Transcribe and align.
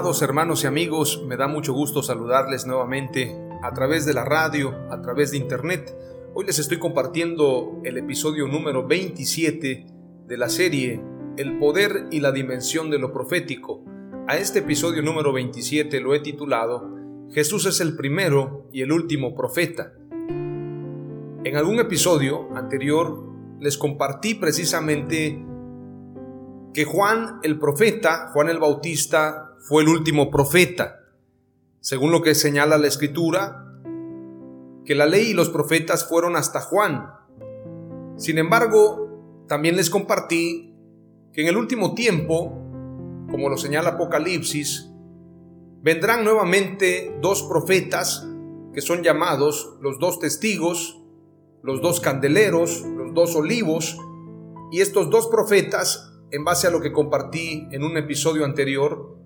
Amados 0.00 0.22
hermanos 0.22 0.64
y 0.64 0.66
amigos, 0.66 1.22
me 1.26 1.36
da 1.36 1.46
mucho 1.46 1.74
gusto 1.74 2.02
saludarles 2.02 2.66
nuevamente 2.66 3.36
a 3.62 3.74
través 3.74 4.06
de 4.06 4.14
la 4.14 4.24
radio, 4.24 4.74
a 4.90 5.02
través 5.02 5.30
de 5.30 5.36
internet. 5.36 5.94
Hoy 6.32 6.46
les 6.46 6.58
estoy 6.58 6.78
compartiendo 6.78 7.82
el 7.84 7.98
episodio 7.98 8.46
número 8.46 8.86
27 8.86 9.86
de 10.26 10.36
la 10.38 10.48
serie 10.48 11.02
El 11.36 11.58
poder 11.58 12.06
y 12.10 12.20
la 12.20 12.32
dimensión 12.32 12.88
de 12.88 12.98
lo 12.98 13.12
profético. 13.12 13.84
A 14.26 14.38
este 14.38 14.60
episodio 14.60 15.02
número 15.02 15.34
27 15.34 16.00
lo 16.00 16.14
he 16.14 16.20
titulado 16.20 16.96
Jesús 17.30 17.66
es 17.66 17.82
el 17.82 17.94
primero 17.94 18.70
y 18.72 18.80
el 18.80 18.92
último 18.92 19.34
profeta. 19.34 19.92
En 21.44 21.56
algún 21.56 21.78
episodio 21.78 22.48
anterior 22.56 23.22
les 23.60 23.76
compartí 23.76 24.34
precisamente 24.34 25.44
que 26.72 26.84
Juan 26.84 27.40
el 27.42 27.58
profeta, 27.58 28.30
Juan 28.32 28.48
el 28.48 28.58
Bautista, 28.58 29.56
fue 29.60 29.82
el 29.82 29.88
último 29.88 30.30
profeta, 30.30 31.00
según 31.80 32.12
lo 32.12 32.22
que 32.22 32.34
señala 32.34 32.78
la 32.78 32.86
escritura, 32.86 33.66
que 34.84 34.94
la 34.94 35.06
ley 35.06 35.30
y 35.30 35.34
los 35.34 35.50
profetas 35.50 36.08
fueron 36.08 36.36
hasta 36.36 36.60
Juan. 36.60 37.10
Sin 38.16 38.38
embargo, 38.38 39.44
también 39.48 39.76
les 39.76 39.90
compartí 39.90 40.74
que 41.32 41.42
en 41.42 41.48
el 41.48 41.56
último 41.56 41.94
tiempo, 41.94 42.52
como 43.30 43.48
lo 43.48 43.56
señala 43.56 43.90
Apocalipsis, 43.90 44.90
vendrán 45.82 46.24
nuevamente 46.24 47.16
dos 47.20 47.42
profetas 47.44 48.26
que 48.72 48.80
son 48.80 49.02
llamados 49.02 49.76
los 49.80 49.98
dos 49.98 50.18
testigos, 50.18 51.00
los 51.62 51.80
dos 51.82 52.00
candeleros, 52.00 52.82
los 52.82 53.14
dos 53.14 53.34
olivos, 53.36 53.98
y 54.70 54.80
estos 54.80 55.10
dos 55.10 55.26
profetas, 55.26 56.09
en 56.30 56.44
base 56.44 56.66
a 56.66 56.70
lo 56.70 56.80
que 56.80 56.92
compartí 56.92 57.68
en 57.70 57.82
un 57.82 57.96
episodio 57.96 58.44
anterior, 58.44 59.18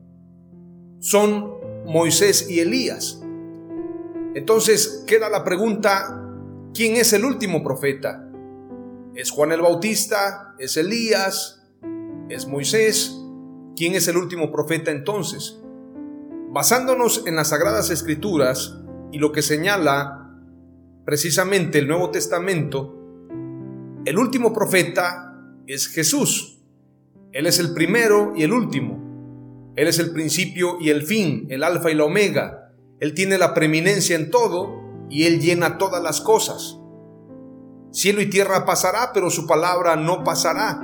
son 1.01 1.55
Moisés 1.87 2.49
y 2.49 2.61
Elías. 2.61 3.21
Entonces 4.35 5.05
queda 5.07 5.29
la 5.29 5.45
pregunta, 5.45 6.23
¿quién 6.73 6.97
es 6.97 7.13
el 7.13 7.25
último 7.25 7.63
profeta? 7.63 8.29
¿Es 9.15 9.31
Juan 9.31 9.53
el 9.53 9.61
Bautista? 9.61 10.55
¿Es 10.59 10.77
Elías? 10.77 11.63
¿Es 12.29 12.49
Moisés? 12.49 13.21
¿Quién 13.77 13.95
es 13.95 14.09
el 14.09 14.17
último 14.17 14.51
profeta 14.51 14.91
entonces? 14.91 15.61
Basándonos 16.51 17.27
en 17.27 17.37
las 17.37 17.49
Sagradas 17.49 17.91
Escrituras 17.91 18.79
y 19.13 19.19
lo 19.19 19.31
que 19.31 19.43
señala 19.43 20.31
precisamente 21.05 21.79
el 21.79 21.87
Nuevo 21.87 22.11
Testamento, 22.11 22.97
el 24.05 24.19
último 24.19 24.53
profeta 24.53 25.35
es 25.67 25.87
Jesús. 25.89 26.54
Él 27.35 27.49
es 27.49 27.59
el 27.59 27.75
primero 27.75 28.33
y 28.37 28.45
el 28.45 28.53
último. 28.53 29.73
Él 29.75 29.89
es 29.89 29.99
el 29.99 30.13
principio 30.13 30.79
y 30.81 30.91
el 30.91 31.03
fin, 31.03 31.49
el 31.51 31.65
alfa 31.65 31.91
y 31.91 31.95
la 31.97 32.05
omega. 32.05 32.71
Él 33.01 33.13
tiene 33.13 33.39
la 33.39 33.55
preeminencia 33.55 34.15
en 34.15 34.31
todo 34.31 34.81
y 35.11 35.25
Él 35.25 35.41
llena 35.41 35.77
todas 35.77 36.01
las 36.01 36.21
cosas. 36.21 36.79
Cielo 37.91 38.21
y 38.21 38.31
tierra 38.31 38.65
pasará, 38.65 39.11
pero 39.13 39.31
su 39.31 39.49
palabra 39.49 39.97
no 39.97 40.23
pasará. 40.23 40.81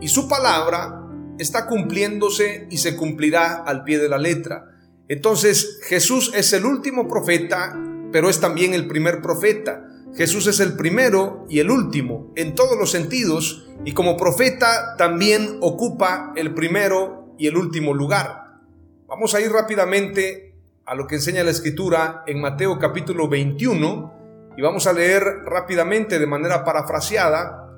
Y 0.00 0.08
su 0.08 0.28
palabra 0.28 1.06
está 1.38 1.68
cumpliéndose 1.68 2.66
y 2.68 2.78
se 2.78 2.96
cumplirá 2.96 3.62
al 3.62 3.84
pie 3.84 3.98
de 3.98 4.08
la 4.08 4.18
letra. 4.18 4.64
Entonces 5.06 5.78
Jesús 5.84 6.32
es 6.34 6.52
el 6.52 6.64
último 6.64 7.06
profeta, 7.06 7.80
pero 8.10 8.28
es 8.28 8.40
también 8.40 8.74
el 8.74 8.88
primer 8.88 9.22
profeta. 9.22 9.86
Jesús 10.18 10.48
es 10.48 10.58
el 10.58 10.72
primero 10.74 11.46
y 11.48 11.60
el 11.60 11.70
último 11.70 12.32
en 12.34 12.56
todos 12.56 12.76
los 12.76 12.90
sentidos 12.90 13.68
y 13.84 13.92
como 13.92 14.16
profeta 14.16 14.96
también 14.98 15.58
ocupa 15.60 16.32
el 16.34 16.54
primero 16.54 17.36
y 17.38 17.46
el 17.46 17.56
último 17.56 17.94
lugar. 17.94 18.58
Vamos 19.06 19.36
a 19.36 19.40
ir 19.40 19.52
rápidamente 19.52 20.56
a 20.84 20.96
lo 20.96 21.06
que 21.06 21.14
enseña 21.14 21.44
la 21.44 21.52
escritura 21.52 22.24
en 22.26 22.40
Mateo 22.40 22.80
capítulo 22.80 23.28
21 23.28 24.54
y 24.56 24.60
vamos 24.60 24.88
a 24.88 24.92
leer 24.92 25.22
rápidamente 25.44 26.18
de 26.18 26.26
manera 26.26 26.64
parafraseada 26.64 27.70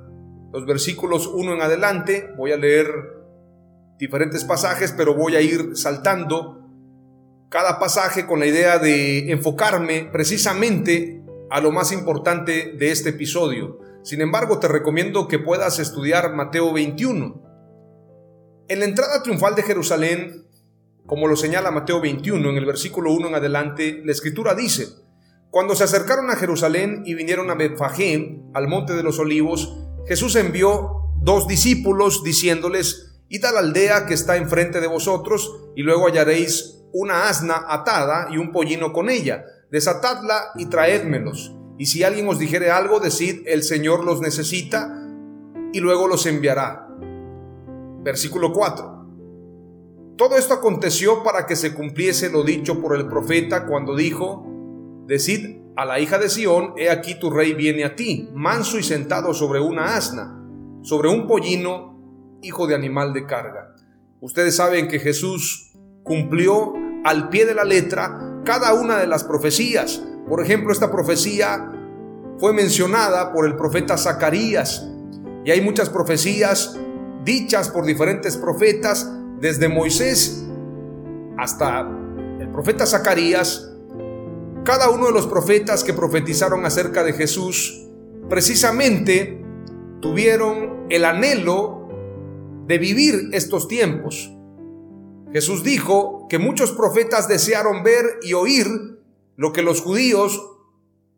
los 0.51 0.65
versículos 0.65 1.27
1 1.27 1.53
en 1.53 1.61
adelante. 1.61 2.31
Voy 2.37 2.53
a 2.53 2.57
leer 2.57 2.87
diferentes 3.99 4.45
pasajes, 4.45 4.95
pero 4.97 5.13
voy 5.13 5.35
a 5.35 5.41
ir 5.41 5.77
saltando 5.77 6.67
cada 7.49 7.77
pasaje 7.77 8.25
con 8.25 8.39
la 8.39 8.47
idea 8.47 8.79
de 8.79 9.31
enfocarme 9.31 10.09
precisamente 10.11 11.21
a 11.51 11.61
lo 11.61 11.71
más 11.71 11.91
importante 11.91 12.73
de 12.77 12.91
este 12.91 13.09
episodio. 13.09 13.79
Sin 14.03 14.21
embargo, 14.21 14.59
te 14.59 14.67
recomiendo 14.67 15.27
que 15.27 15.37
puedas 15.37 15.77
estudiar 15.79 16.33
Mateo 16.33 16.73
21 16.73 17.51
en 18.71 18.79
la 18.79 18.85
entrada 18.85 19.21
triunfal 19.21 19.53
de 19.53 19.63
Jerusalén, 19.63 20.47
como 21.05 21.27
lo 21.27 21.35
señala 21.35 21.71
Mateo 21.71 21.99
21 21.99 22.51
en 22.51 22.55
el 22.55 22.65
versículo 22.65 23.11
1 23.11 23.27
en 23.27 23.35
adelante, 23.35 24.01
la 24.05 24.13
escritura 24.13 24.55
dice, 24.55 24.87
cuando 25.49 25.75
se 25.75 25.83
acercaron 25.83 26.29
a 26.29 26.37
Jerusalén 26.37 27.03
y 27.05 27.13
vinieron 27.13 27.49
a 27.49 27.55
Betfagé, 27.55 28.39
al 28.53 28.69
monte 28.69 28.93
de 28.93 29.03
los 29.03 29.19
olivos, 29.19 29.77
Jesús 30.07 30.37
envió 30.37 31.11
dos 31.17 31.49
discípulos 31.49 32.23
diciéndoles, 32.23 33.19
id 33.27 33.43
a 33.43 33.51
la 33.51 33.59
aldea 33.59 34.05
que 34.05 34.13
está 34.13 34.37
enfrente 34.37 34.79
de 34.79 34.87
vosotros 34.87 35.53
y 35.75 35.81
luego 35.81 36.07
hallaréis 36.07 36.85
una 36.93 37.27
asna 37.27 37.65
atada 37.67 38.29
y 38.31 38.37
un 38.37 38.53
pollino 38.53 38.93
con 38.93 39.09
ella, 39.09 39.43
desatadla 39.71 40.51
y 40.55 40.65
traédmelos. 40.65 41.55
Y 41.77 41.87
si 41.87 42.03
alguien 42.03 42.27
os 42.27 42.37
dijere 42.37 42.69
algo, 42.69 42.99
decid, 42.99 43.43
el 43.47 43.63
Señor 43.63 44.03
los 44.03 44.21
necesita 44.21 45.07
y 45.73 45.79
luego 45.79 46.07
los 46.07 46.25
enviará. 46.25 46.87
Versículo 48.03 48.51
4. 48.51 49.01
Todo 50.17 50.35
esto 50.37 50.53
aconteció 50.53 51.23
para 51.23 51.47
que 51.47 51.55
se 51.55 51.73
cumpliese 51.73 52.29
lo 52.29 52.43
dicho 52.43 52.79
por 52.81 52.95
el 52.95 53.07
profeta 53.07 53.65
cuando 53.65 53.95
dijo, 53.95 54.45
Decid 55.07 55.61
a 55.75 55.85
la 55.85 55.99
hija 55.99 56.19
de 56.19 56.29
Sión, 56.29 56.73
he 56.77 56.89
aquí 56.89 57.15
tu 57.15 57.31
rey 57.31 57.53
viene 57.53 57.85
a 57.85 57.95
ti, 57.95 58.29
manso 58.33 58.77
y 58.77 58.83
sentado 58.83 59.33
sobre 59.33 59.61
una 59.61 59.95
asna, 59.95 60.39
sobre 60.83 61.09
un 61.09 61.25
pollino, 61.25 62.39
hijo 62.43 62.67
de 62.67 62.75
animal 62.75 63.13
de 63.13 63.25
carga. 63.25 63.73
Ustedes 64.19 64.55
saben 64.55 64.87
que 64.87 64.99
Jesús 64.99 65.73
cumplió 66.03 66.73
al 67.03 67.29
pie 67.29 67.45
de 67.45 67.55
la 67.55 67.63
letra 67.63 68.30
cada 68.43 68.73
una 68.73 68.97
de 68.97 69.07
las 69.07 69.23
profecías. 69.23 70.01
Por 70.27 70.43
ejemplo, 70.43 70.71
esta 70.71 70.91
profecía 70.91 71.71
fue 72.39 72.53
mencionada 72.53 73.31
por 73.33 73.45
el 73.45 73.55
profeta 73.55 73.97
Zacarías 73.97 74.87
y 75.43 75.51
hay 75.51 75.61
muchas 75.61 75.89
profecías 75.89 76.77
dichas 77.23 77.69
por 77.69 77.85
diferentes 77.85 78.37
profetas, 78.37 79.11
desde 79.39 79.67
Moisés 79.67 80.45
hasta 81.37 81.89
el 82.39 82.49
profeta 82.51 82.85
Zacarías, 82.85 83.71
cada 84.63 84.91
uno 84.91 85.07
de 85.07 85.11
los 85.11 85.25
profetas 85.25 85.83
que 85.83 85.93
profetizaron 85.93 86.65
acerca 86.65 87.03
de 87.03 87.13
Jesús, 87.13 87.87
precisamente 88.29 89.43
tuvieron 89.99 90.85
el 90.89 91.05
anhelo 91.05 91.89
de 92.67 92.77
vivir 92.77 93.29
estos 93.33 93.67
tiempos. 93.67 94.31
Jesús 95.33 95.63
dijo 95.63 96.20
que 96.31 96.39
muchos 96.39 96.71
profetas 96.71 97.27
desearon 97.27 97.83
ver 97.83 98.19
y 98.21 98.31
oír 98.31 98.65
lo 99.35 99.51
que 99.51 99.63
los 99.63 99.81
judíos, 99.81 100.41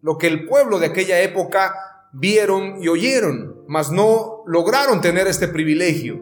lo 0.02 0.18
que 0.18 0.26
el 0.26 0.48
pueblo 0.48 0.80
de 0.80 0.88
aquella 0.88 1.22
época 1.22 1.76
vieron 2.14 2.82
y 2.82 2.88
oyeron, 2.88 3.62
mas 3.68 3.92
no 3.92 4.42
lograron 4.48 5.02
tener 5.02 5.28
este 5.28 5.48
privilegio. 5.48 6.20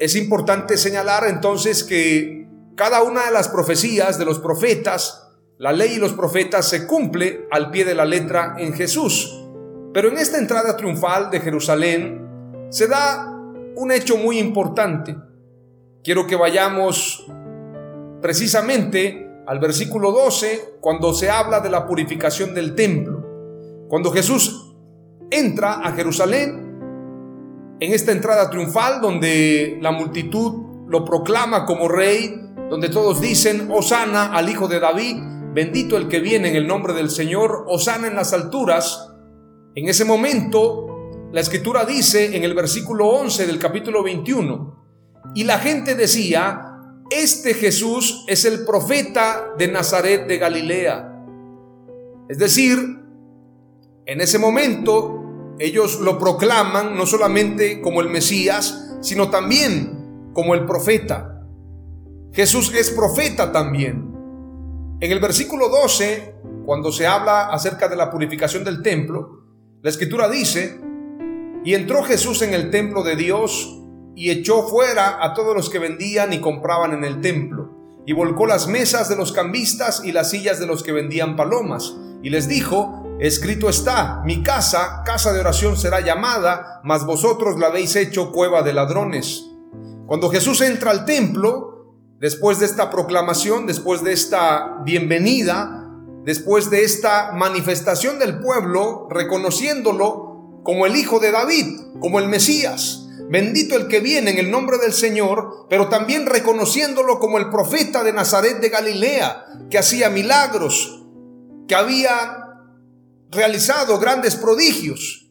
Es 0.00 0.16
importante 0.16 0.78
señalar 0.78 1.26
entonces 1.26 1.84
que 1.84 2.48
cada 2.74 3.02
una 3.02 3.26
de 3.26 3.32
las 3.32 3.48
profecías 3.48 4.18
de 4.18 4.24
los 4.24 4.38
profetas, 4.38 5.28
la 5.58 5.74
ley 5.74 5.96
y 5.96 5.98
los 5.98 6.14
profetas 6.14 6.66
se 6.66 6.86
cumple 6.86 7.48
al 7.50 7.70
pie 7.70 7.84
de 7.84 7.94
la 7.94 8.06
letra 8.06 8.54
en 8.56 8.72
Jesús. 8.72 9.44
Pero 9.92 10.08
en 10.08 10.16
esta 10.16 10.38
entrada 10.38 10.74
triunfal 10.74 11.30
de 11.30 11.40
Jerusalén 11.40 12.66
se 12.70 12.88
da 12.88 13.30
un 13.76 13.92
hecho 13.92 14.16
muy 14.16 14.38
importante. 14.38 15.14
Quiero 16.02 16.26
que 16.26 16.36
vayamos 16.36 17.26
precisamente 18.20 19.42
al 19.46 19.58
versículo 19.58 20.12
12 20.12 20.76
cuando 20.80 21.14
se 21.14 21.30
habla 21.30 21.60
de 21.60 21.70
la 21.70 21.86
purificación 21.86 22.54
del 22.54 22.74
templo. 22.74 23.24
Cuando 23.88 24.10
Jesús 24.10 24.76
entra 25.30 25.80
a 25.80 25.92
Jerusalén, 25.92 26.68
en 27.80 27.92
esta 27.92 28.12
entrada 28.12 28.50
triunfal 28.50 29.00
donde 29.00 29.78
la 29.80 29.92
multitud 29.92 30.86
lo 30.88 31.04
proclama 31.04 31.64
como 31.64 31.88
rey, 31.88 32.34
donde 32.68 32.88
todos 32.88 33.20
dicen, 33.20 33.70
Osana 33.70 34.32
al 34.32 34.48
Hijo 34.48 34.68
de 34.68 34.80
David, 34.80 35.16
bendito 35.54 35.96
el 35.96 36.08
que 36.08 36.20
viene 36.20 36.50
en 36.50 36.56
el 36.56 36.66
nombre 36.66 36.92
del 36.92 37.08
Señor, 37.08 37.64
Osana 37.68 38.08
en 38.08 38.16
las 38.16 38.32
alturas, 38.32 39.10
en 39.74 39.88
ese 39.88 40.04
momento 40.04 40.86
la 41.32 41.40
escritura 41.40 41.84
dice 41.84 42.36
en 42.36 42.42
el 42.42 42.54
versículo 42.54 43.06
11 43.08 43.46
del 43.46 43.58
capítulo 43.58 44.02
21, 44.02 44.76
y 45.34 45.44
la 45.44 45.58
gente 45.58 45.94
decía, 45.94 46.67
este 47.10 47.54
Jesús 47.54 48.24
es 48.26 48.44
el 48.44 48.64
profeta 48.64 49.54
de 49.56 49.68
Nazaret 49.68 50.26
de 50.26 50.38
Galilea. 50.38 51.24
Es 52.28 52.38
decir, 52.38 52.78
en 54.04 54.20
ese 54.20 54.38
momento 54.38 55.54
ellos 55.58 56.00
lo 56.00 56.18
proclaman 56.18 56.96
no 56.96 57.06
solamente 57.06 57.80
como 57.80 58.00
el 58.00 58.08
Mesías, 58.08 58.96
sino 59.00 59.30
también 59.30 60.30
como 60.32 60.54
el 60.54 60.66
profeta. 60.66 61.42
Jesús 62.32 62.74
es 62.74 62.90
profeta 62.90 63.50
también. 63.52 64.08
En 65.00 65.12
el 65.12 65.20
versículo 65.20 65.68
12, 65.68 66.34
cuando 66.64 66.92
se 66.92 67.06
habla 67.06 67.48
acerca 67.48 67.88
de 67.88 67.96
la 67.96 68.10
purificación 68.10 68.64
del 68.64 68.82
templo, 68.82 69.44
la 69.82 69.90
escritura 69.90 70.28
dice, 70.28 70.80
y 71.64 71.74
entró 71.74 72.02
Jesús 72.02 72.42
en 72.42 72.54
el 72.54 72.70
templo 72.70 73.02
de 73.02 73.16
Dios 73.16 73.80
y 74.18 74.30
echó 74.30 74.66
fuera 74.66 75.24
a 75.24 75.32
todos 75.32 75.54
los 75.54 75.70
que 75.70 75.78
vendían 75.78 76.32
y 76.32 76.40
compraban 76.40 76.92
en 76.92 77.04
el 77.04 77.20
templo, 77.20 77.70
y 78.04 78.12
volcó 78.12 78.48
las 78.48 78.66
mesas 78.66 79.08
de 79.08 79.14
los 79.14 79.30
cambistas 79.30 80.02
y 80.04 80.10
las 80.10 80.30
sillas 80.30 80.58
de 80.58 80.66
los 80.66 80.82
que 80.82 80.90
vendían 80.90 81.36
palomas, 81.36 81.94
y 82.20 82.30
les 82.30 82.48
dijo, 82.48 83.16
escrito 83.20 83.68
está, 83.68 84.20
mi 84.24 84.42
casa, 84.42 85.02
casa 85.04 85.32
de 85.32 85.38
oración 85.38 85.76
será 85.76 86.00
llamada, 86.00 86.80
mas 86.82 87.06
vosotros 87.06 87.60
la 87.60 87.68
habéis 87.68 87.94
hecho 87.94 88.32
cueva 88.32 88.62
de 88.62 88.72
ladrones. 88.72 89.44
Cuando 90.06 90.30
Jesús 90.30 90.62
entra 90.62 90.90
al 90.90 91.04
templo, 91.04 91.94
después 92.18 92.58
de 92.58 92.66
esta 92.66 92.90
proclamación, 92.90 93.66
después 93.66 94.02
de 94.02 94.14
esta 94.14 94.78
bienvenida, 94.84 95.86
después 96.24 96.70
de 96.70 96.82
esta 96.82 97.30
manifestación 97.34 98.18
del 98.18 98.40
pueblo, 98.40 99.06
reconociéndolo 99.10 100.60
como 100.64 100.86
el 100.86 100.96
Hijo 100.96 101.20
de 101.20 101.30
David, 101.30 101.66
como 102.00 102.18
el 102.18 102.26
Mesías, 102.26 103.04
Bendito 103.30 103.76
el 103.76 103.88
que 103.88 104.00
viene 104.00 104.30
en 104.30 104.38
el 104.38 104.50
nombre 104.50 104.78
del 104.78 104.94
Señor, 104.94 105.66
pero 105.68 105.88
también 105.88 106.24
reconociéndolo 106.24 107.18
como 107.18 107.36
el 107.36 107.50
profeta 107.50 108.02
de 108.02 108.14
Nazaret 108.14 108.58
de 108.60 108.70
Galilea, 108.70 109.44
que 109.68 109.76
hacía 109.78 110.08
milagros, 110.08 111.04
que 111.68 111.74
había 111.74 112.64
realizado 113.30 113.98
grandes 113.98 114.34
prodigios. 114.36 115.30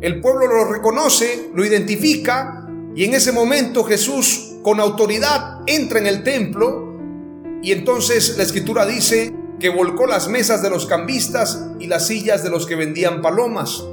El 0.00 0.20
pueblo 0.20 0.48
lo 0.48 0.64
reconoce, 0.64 1.50
lo 1.54 1.64
identifica, 1.64 2.66
y 2.96 3.04
en 3.04 3.14
ese 3.14 3.30
momento 3.30 3.84
Jesús 3.84 4.56
con 4.64 4.80
autoridad 4.80 5.60
entra 5.66 6.00
en 6.00 6.08
el 6.08 6.24
templo, 6.24 6.92
y 7.62 7.70
entonces 7.70 8.36
la 8.36 8.42
escritura 8.42 8.84
dice 8.84 9.32
que 9.60 9.68
volcó 9.68 10.08
las 10.08 10.26
mesas 10.26 10.60
de 10.60 10.70
los 10.70 10.86
cambistas 10.86 11.68
y 11.78 11.86
las 11.86 12.08
sillas 12.08 12.42
de 12.42 12.50
los 12.50 12.66
que 12.66 12.74
vendían 12.74 13.22
palomas. 13.22 13.84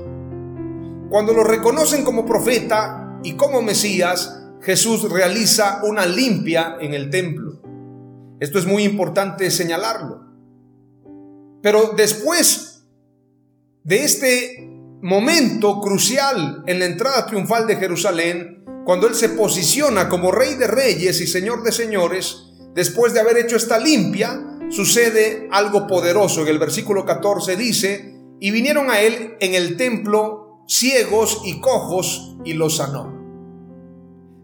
Cuando 1.11 1.33
lo 1.33 1.43
reconocen 1.43 2.03
como 2.03 2.25
profeta, 2.25 3.05
y 3.23 3.33
como 3.33 3.61
Mesías, 3.61 4.39
Jesús 4.61 5.09
realiza 5.09 5.81
una 5.83 6.05
limpia 6.05 6.77
en 6.79 6.93
el 6.93 7.09
templo. 7.09 7.61
Esto 8.39 8.59
es 8.59 8.65
muy 8.65 8.83
importante 8.83 9.51
señalarlo. 9.51 10.25
Pero 11.61 11.93
después 11.95 12.85
de 13.83 14.03
este 14.03 14.69
momento 15.01 15.79
crucial 15.81 16.63
en 16.67 16.79
la 16.79 16.85
entrada 16.85 17.25
triunfal 17.25 17.67
de 17.67 17.75
Jerusalén, 17.75 18.63
cuando 18.85 19.07
Él 19.07 19.15
se 19.15 19.29
posiciona 19.29 20.09
como 20.09 20.31
Rey 20.31 20.55
de 20.55 20.67
Reyes 20.67 21.21
y 21.21 21.27
Señor 21.27 21.63
de 21.63 21.71
Señores, 21.71 22.53
después 22.73 23.13
de 23.13 23.19
haber 23.19 23.37
hecho 23.37 23.55
esta 23.57 23.77
limpia, 23.77 24.41
sucede 24.69 25.47
algo 25.51 25.87
poderoso. 25.87 26.41
En 26.41 26.47
el 26.47 26.59
versículo 26.59 27.05
14 27.05 27.55
dice, 27.55 28.15
y 28.39 28.51
vinieron 28.51 28.89
a 28.89 29.01
Él 29.01 29.35
en 29.39 29.53
el 29.53 29.75
templo 29.75 30.38
ciegos 30.69 31.41
y 31.43 31.59
cojos 31.59 32.37
y 32.45 32.53
los 32.53 32.77
sanó. 32.77 33.17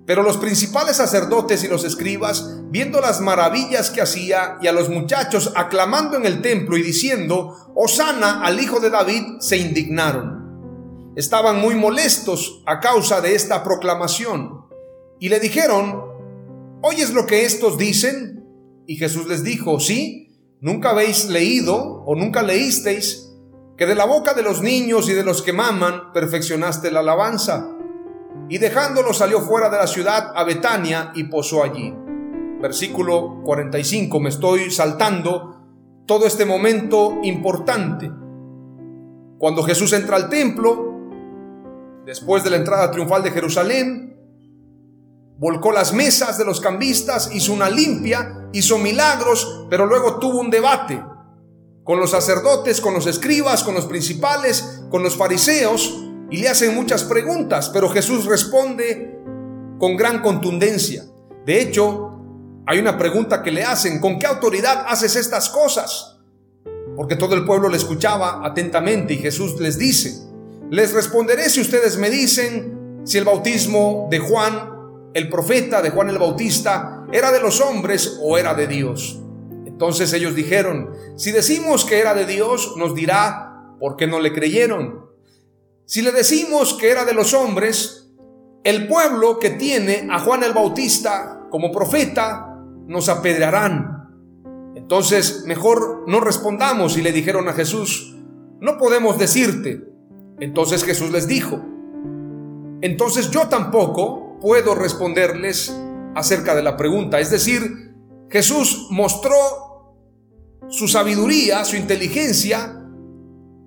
Pero 0.07 0.23
los 0.23 0.37
principales 0.37 0.97
sacerdotes 0.97 1.63
y 1.63 1.67
los 1.67 1.83
escribas, 1.83 2.61
viendo 2.69 2.99
las 2.99 3.21
maravillas 3.21 3.91
que 3.91 4.01
hacía 4.01 4.57
y 4.61 4.67
a 4.67 4.71
los 4.71 4.89
muchachos 4.89 5.53
aclamando 5.55 6.17
en 6.17 6.25
el 6.25 6.41
templo 6.41 6.77
y 6.77 6.83
diciendo, 6.83 7.55
Osana 7.75 8.41
al 8.43 8.59
hijo 8.59 8.79
de 8.79 8.89
David, 8.89 9.39
se 9.39 9.57
indignaron. 9.57 11.13
Estaban 11.15 11.59
muy 11.59 11.75
molestos 11.75 12.61
a 12.65 12.79
causa 12.79 13.21
de 13.21 13.35
esta 13.35 13.63
proclamación 13.63 14.65
y 15.19 15.29
le 15.29 15.39
dijeron, 15.39 16.01
¿oyes 16.81 17.11
lo 17.11 17.25
que 17.25 17.45
estos 17.45 17.77
dicen? 17.77 18.45
Y 18.85 18.97
Jesús 18.97 19.27
les 19.27 19.43
dijo, 19.43 19.79
sí, 19.79 20.37
nunca 20.59 20.89
habéis 20.89 21.25
leído 21.25 22.03
o 22.05 22.15
nunca 22.15 22.43
leísteis 22.43 23.24
que 23.77 23.85
de 23.85 23.95
la 23.95 24.05
boca 24.05 24.33
de 24.33 24.41
los 24.41 24.61
niños 24.61 25.09
y 25.09 25.13
de 25.13 25.23
los 25.23 25.41
que 25.41 25.51
maman 25.51 26.13
perfeccionaste 26.13 26.91
la 26.91 27.01
alabanza. 27.01 27.71
Y 28.47 28.57
dejándolo 28.57 29.13
salió 29.13 29.41
fuera 29.41 29.69
de 29.69 29.77
la 29.77 29.87
ciudad 29.87 30.31
a 30.35 30.43
Betania 30.43 31.11
y 31.13 31.25
posó 31.25 31.63
allí. 31.63 31.93
Versículo 32.61 33.41
45, 33.43 34.19
me 34.19 34.29
estoy 34.29 34.71
saltando 34.71 35.61
todo 36.05 36.25
este 36.25 36.45
momento 36.45 37.19
importante. 37.23 38.11
Cuando 39.37 39.63
Jesús 39.63 39.91
entra 39.91 40.15
al 40.15 40.29
templo, 40.29 40.93
después 42.05 42.43
de 42.43 42.51
la 42.51 42.57
entrada 42.57 42.91
triunfal 42.91 43.23
de 43.23 43.31
Jerusalén, 43.31 44.17
volcó 45.37 45.73
las 45.73 45.91
mesas 45.91 46.37
de 46.37 46.45
los 46.45 46.61
cambistas, 46.61 47.29
hizo 47.33 47.51
una 47.51 47.69
limpia, 47.69 48.47
hizo 48.53 48.77
milagros, 48.77 49.65
pero 49.69 49.85
luego 49.85 50.17
tuvo 50.17 50.39
un 50.39 50.49
debate 50.49 51.03
con 51.85 51.99
los 51.99 52.11
sacerdotes, 52.11 52.81
con 52.81 52.95
los 52.95 53.05
escribas, 53.05 53.63
con 53.63 53.75
los 53.75 53.85
principales, 53.85 54.81
con 54.89 55.03
los 55.03 55.15
fariseos, 55.15 56.01
y 56.31 56.37
le 56.37 56.49
hacen 56.49 56.75
muchas 56.75 57.03
preguntas, 57.03 57.69
pero 57.69 57.87
Jesús 57.87 58.25
responde 58.25 59.19
con 59.77 59.95
gran 59.95 60.23
contundencia. 60.23 61.05
De 61.45 61.61
hecho, 61.61 62.19
hay 62.65 62.79
una 62.79 62.97
pregunta 62.97 63.43
que 63.43 63.51
le 63.51 63.63
hacen, 63.63 63.99
¿con 63.99 64.17
qué 64.17 64.25
autoridad 64.25 64.85
haces 64.87 65.15
estas 65.15 65.49
cosas? 65.49 66.17
Porque 66.95 67.15
todo 67.15 67.35
el 67.35 67.45
pueblo 67.45 67.69
le 67.69 67.77
escuchaba 67.77 68.41
atentamente 68.43 69.13
y 69.13 69.17
Jesús 69.17 69.59
les 69.59 69.77
dice, 69.77 70.27
les 70.71 70.91
responderé 70.91 71.51
si 71.51 71.61
ustedes 71.61 71.97
me 71.97 72.09
dicen 72.09 73.01
si 73.03 73.19
el 73.19 73.25
bautismo 73.25 74.07
de 74.09 74.17
Juan, 74.17 75.11
el 75.13 75.29
profeta 75.29 75.83
de 75.83 75.91
Juan 75.91 76.09
el 76.09 76.17
Bautista, 76.17 77.05
era 77.11 77.31
de 77.31 77.39
los 77.39 77.61
hombres 77.61 78.19
o 78.23 78.39
era 78.39 78.55
de 78.55 78.65
Dios. 78.65 79.21
Entonces 79.75 80.13
ellos 80.13 80.35
dijeron, 80.35 80.91
si 81.17 81.33
decimos 81.33 81.83
que 81.83 81.99
era 81.99 82.13
de 82.13 82.25
Dios, 82.25 82.75
nos 82.77 82.95
dirá, 82.95 83.75
¿por 83.77 83.97
qué 83.97 84.07
no 84.07 84.21
le 84.21 84.31
creyeron? 84.31 85.09
Si 85.83 86.01
le 86.01 86.13
decimos 86.13 86.75
que 86.75 86.89
era 86.89 87.03
de 87.03 87.13
los 87.13 87.33
hombres, 87.33 88.09
el 88.63 88.87
pueblo 88.87 89.37
que 89.37 89.49
tiene 89.49 90.07
a 90.09 90.19
Juan 90.19 90.43
el 90.43 90.53
Bautista 90.53 91.41
como 91.49 91.73
profeta, 91.73 92.57
nos 92.87 93.09
apedrearán. 93.09 94.71
Entonces, 94.75 95.43
mejor 95.45 96.05
no 96.07 96.21
respondamos 96.21 96.95
y 96.95 97.01
le 97.01 97.11
dijeron 97.11 97.49
a 97.49 97.53
Jesús, 97.53 98.15
no 98.61 98.77
podemos 98.77 99.19
decirte. 99.19 99.83
Entonces 100.39 100.85
Jesús 100.85 101.11
les 101.11 101.27
dijo, 101.27 101.61
entonces 102.79 103.29
yo 103.29 103.49
tampoco 103.49 104.39
puedo 104.39 104.73
responderles 104.73 105.75
acerca 106.15 106.55
de 106.55 106.63
la 106.63 106.77
pregunta. 106.77 107.19
Es 107.19 107.29
decir, 107.29 107.93
Jesús 108.29 108.87
mostró 108.89 109.64
su 110.69 110.87
sabiduría, 110.87 111.63
su 111.65 111.75
inteligencia, 111.75 112.81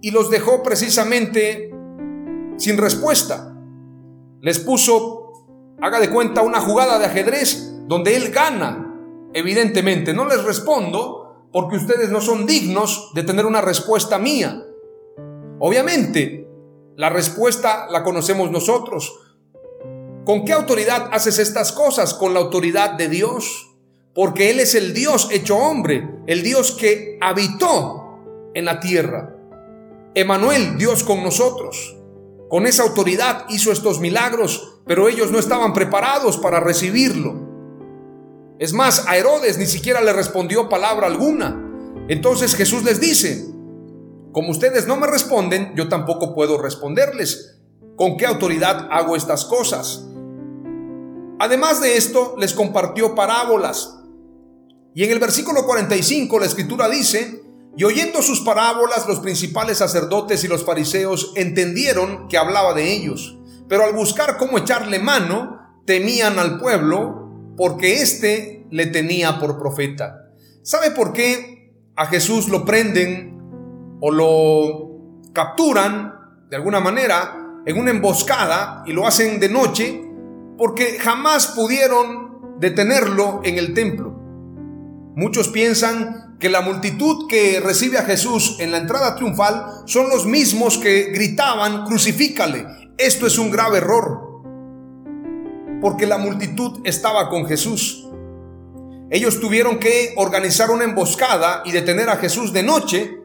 y 0.00 0.10
los 0.10 0.30
dejó 0.30 0.62
precisamente 0.62 1.72
sin 2.56 2.76
respuesta. 2.76 3.54
Les 4.40 4.58
puso, 4.58 5.32
haga 5.80 6.00
de 6.00 6.10
cuenta, 6.10 6.42
una 6.42 6.60
jugada 6.60 6.98
de 6.98 7.06
ajedrez 7.06 7.74
donde 7.86 8.16
Él 8.16 8.30
gana. 8.30 8.94
Evidentemente, 9.32 10.14
no 10.14 10.26
les 10.26 10.42
respondo 10.44 11.48
porque 11.52 11.76
ustedes 11.76 12.10
no 12.10 12.20
son 12.20 12.46
dignos 12.46 13.10
de 13.14 13.22
tener 13.22 13.46
una 13.46 13.60
respuesta 13.60 14.18
mía. 14.18 14.62
Obviamente, 15.58 16.48
la 16.96 17.10
respuesta 17.10 17.86
la 17.90 18.02
conocemos 18.02 18.50
nosotros. 18.50 19.18
¿Con 20.24 20.44
qué 20.44 20.52
autoridad 20.52 21.08
haces 21.12 21.38
estas 21.38 21.72
cosas? 21.72 22.14
Con 22.14 22.34
la 22.34 22.40
autoridad 22.40 22.92
de 22.92 23.08
Dios. 23.08 23.67
Porque 24.18 24.50
Él 24.50 24.58
es 24.58 24.74
el 24.74 24.94
Dios 24.94 25.28
hecho 25.30 25.56
hombre, 25.56 26.22
el 26.26 26.42
Dios 26.42 26.72
que 26.72 27.18
habitó 27.20 28.18
en 28.52 28.64
la 28.64 28.80
tierra. 28.80 29.36
Emanuel, 30.12 30.76
Dios 30.76 31.04
con 31.04 31.22
nosotros. 31.22 31.96
Con 32.48 32.66
esa 32.66 32.82
autoridad 32.82 33.46
hizo 33.48 33.70
estos 33.70 34.00
milagros, 34.00 34.80
pero 34.88 35.06
ellos 35.06 35.30
no 35.30 35.38
estaban 35.38 35.72
preparados 35.72 36.36
para 36.36 36.58
recibirlo. 36.58 37.36
Es 38.58 38.72
más, 38.72 39.06
a 39.06 39.16
Herodes 39.16 39.56
ni 39.56 39.66
siquiera 39.66 40.00
le 40.00 40.12
respondió 40.12 40.68
palabra 40.68 41.06
alguna. 41.06 41.56
Entonces 42.08 42.56
Jesús 42.56 42.82
les 42.82 43.00
dice, 43.00 43.46
como 44.32 44.50
ustedes 44.50 44.88
no 44.88 44.96
me 44.96 45.06
responden, 45.06 45.74
yo 45.76 45.88
tampoco 45.88 46.34
puedo 46.34 46.60
responderles. 46.60 47.60
¿Con 47.94 48.16
qué 48.16 48.26
autoridad 48.26 48.88
hago 48.90 49.14
estas 49.14 49.44
cosas? 49.44 50.04
Además 51.38 51.80
de 51.80 51.96
esto, 51.96 52.34
les 52.36 52.52
compartió 52.52 53.14
parábolas. 53.14 53.94
Y 54.98 55.04
en 55.04 55.12
el 55.12 55.20
versículo 55.20 55.64
45 55.64 56.40
la 56.40 56.46
escritura 56.46 56.88
dice, 56.88 57.40
y 57.76 57.84
oyendo 57.84 58.20
sus 58.20 58.40
parábolas, 58.40 59.06
los 59.06 59.20
principales 59.20 59.78
sacerdotes 59.78 60.42
y 60.42 60.48
los 60.48 60.64
fariseos 60.64 61.30
entendieron 61.36 62.26
que 62.26 62.36
hablaba 62.36 62.74
de 62.74 62.92
ellos, 62.94 63.38
pero 63.68 63.84
al 63.84 63.92
buscar 63.92 64.36
cómo 64.38 64.58
echarle 64.58 64.98
mano, 64.98 65.56
temían 65.86 66.40
al 66.40 66.58
pueblo, 66.58 67.30
porque 67.56 68.02
éste 68.02 68.66
le 68.72 68.86
tenía 68.86 69.38
por 69.38 69.56
profeta. 69.56 70.32
¿Sabe 70.64 70.90
por 70.90 71.12
qué 71.12 71.72
a 71.94 72.06
Jesús 72.06 72.48
lo 72.48 72.64
prenden 72.64 73.38
o 74.00 74.10
lo 74.10 75.32
capturan 75.32 76.12
de 76.50 76.56
alguna 76.56 76.80
manera 76.80 77.62
en 77.64 77.78
una 77.78 77.92
emboscada 77.92 78.82
y 78.84 78.92
lo 78.92 79.06
hacen 79.06 79.38
de 79.38 79.48
noche? 79.48 80.02
Porque 80.58 80.98
jamás 80.98 81.46
pudieron 81.54 82.58
detenerlo 82.58 83.42
en 83.44 83.58
el 83.58 83.74
templo. 83.74 84.17
Muchos 85.18 85.48
piensan 85.48 86.36
que 86.38 86.48
la 86.48 86.60
multitud 86.60 87.26
que 87.26 87.58
recibe 87.58 87.98
a 87.98 88.04
Jesús 88.04 88.58
en 88.60 88.70
la 88.70 88.78
entrada 88.78 89.16
triunfal 89.16 89.82
son 89.84 90.08
los 90.10 90.26
mismos 90.26 90.78
que 90.78 91.06
gritaban, 91.06 91.84
crucifícale. 91.86 92.64
Esto 92.96 93.26
es 93.26 93.36
un 93.36 93.50
grave 93.50 93.78
error, 93.78 94.44
porque 95.80 96.06
la 96.06 96.18
multitud 96.18 96.82
estaba 96.84 97.28
con 97.30 97.46
Jesús. 97.46 98.06
Ellos 99.10 99.40
tuvieron 99.40 99.80
que 99.80 100.14
organizar 100.14 100.70
una 100.70 100.84
emboscada 100.84 101.62
y 101.64 101.72
detener 101.72 102.08
a 102.10 102.18
Jesús 102.18 102.52
de 102.52 102.62
noche 102.62 103.18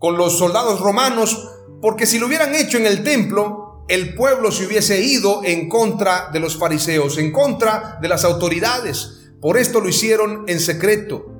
con 0.00 0.16
los 0.16 0.36
soldados 0.36 0.80
romanos, 0.80 1.50
porque 1.80 2.06
si 2.06 2.18
lo 2.18 2.26
hubieran 2.26 2.52
hecho 2.56 2.78
en 2.78 2.86
el 2.86 3.04
templo, 3.04 3.84
el 3.86 4.16
pueblo 4.16 4.50
se 4.50 4.66
hubiese 4.66 5.00
ido 5.00 5.44
en 5.44 5.68
contra 5.68 6.30
de 6.32 6.40
los 6.40 6.56
fariseos, 6.56 7.16
en 7.16 7.30
contra 7.30 7.96
de 8.02 8.08
las 8.08 8.24
autoridades. 8.24 9.25
Por 9.46 9.58
esto 9.58 9.80
lo 9.80 9.88
hicieron 9.88 10.42
en 10.48 10.58
secreto. 10.58 11.38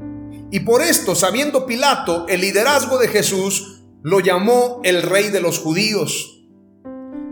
Y 0.52 0.60
por 0.60 0.80
esto, 0.80 1.16
sabiendo 1.16 1.66
Pilato 1.66 2.24
el 2.28 2.40
liderazgo 2.40 2.98
de 2.98 3.08
Jesús, 3.08 3.82
lo 4.00 4.20
llamó 4.20 4.80
el 4.84 5.02
rey 5.02 5.30
de 5.30 5.40
los 5.40 5.58
judíos. 5.58 6.46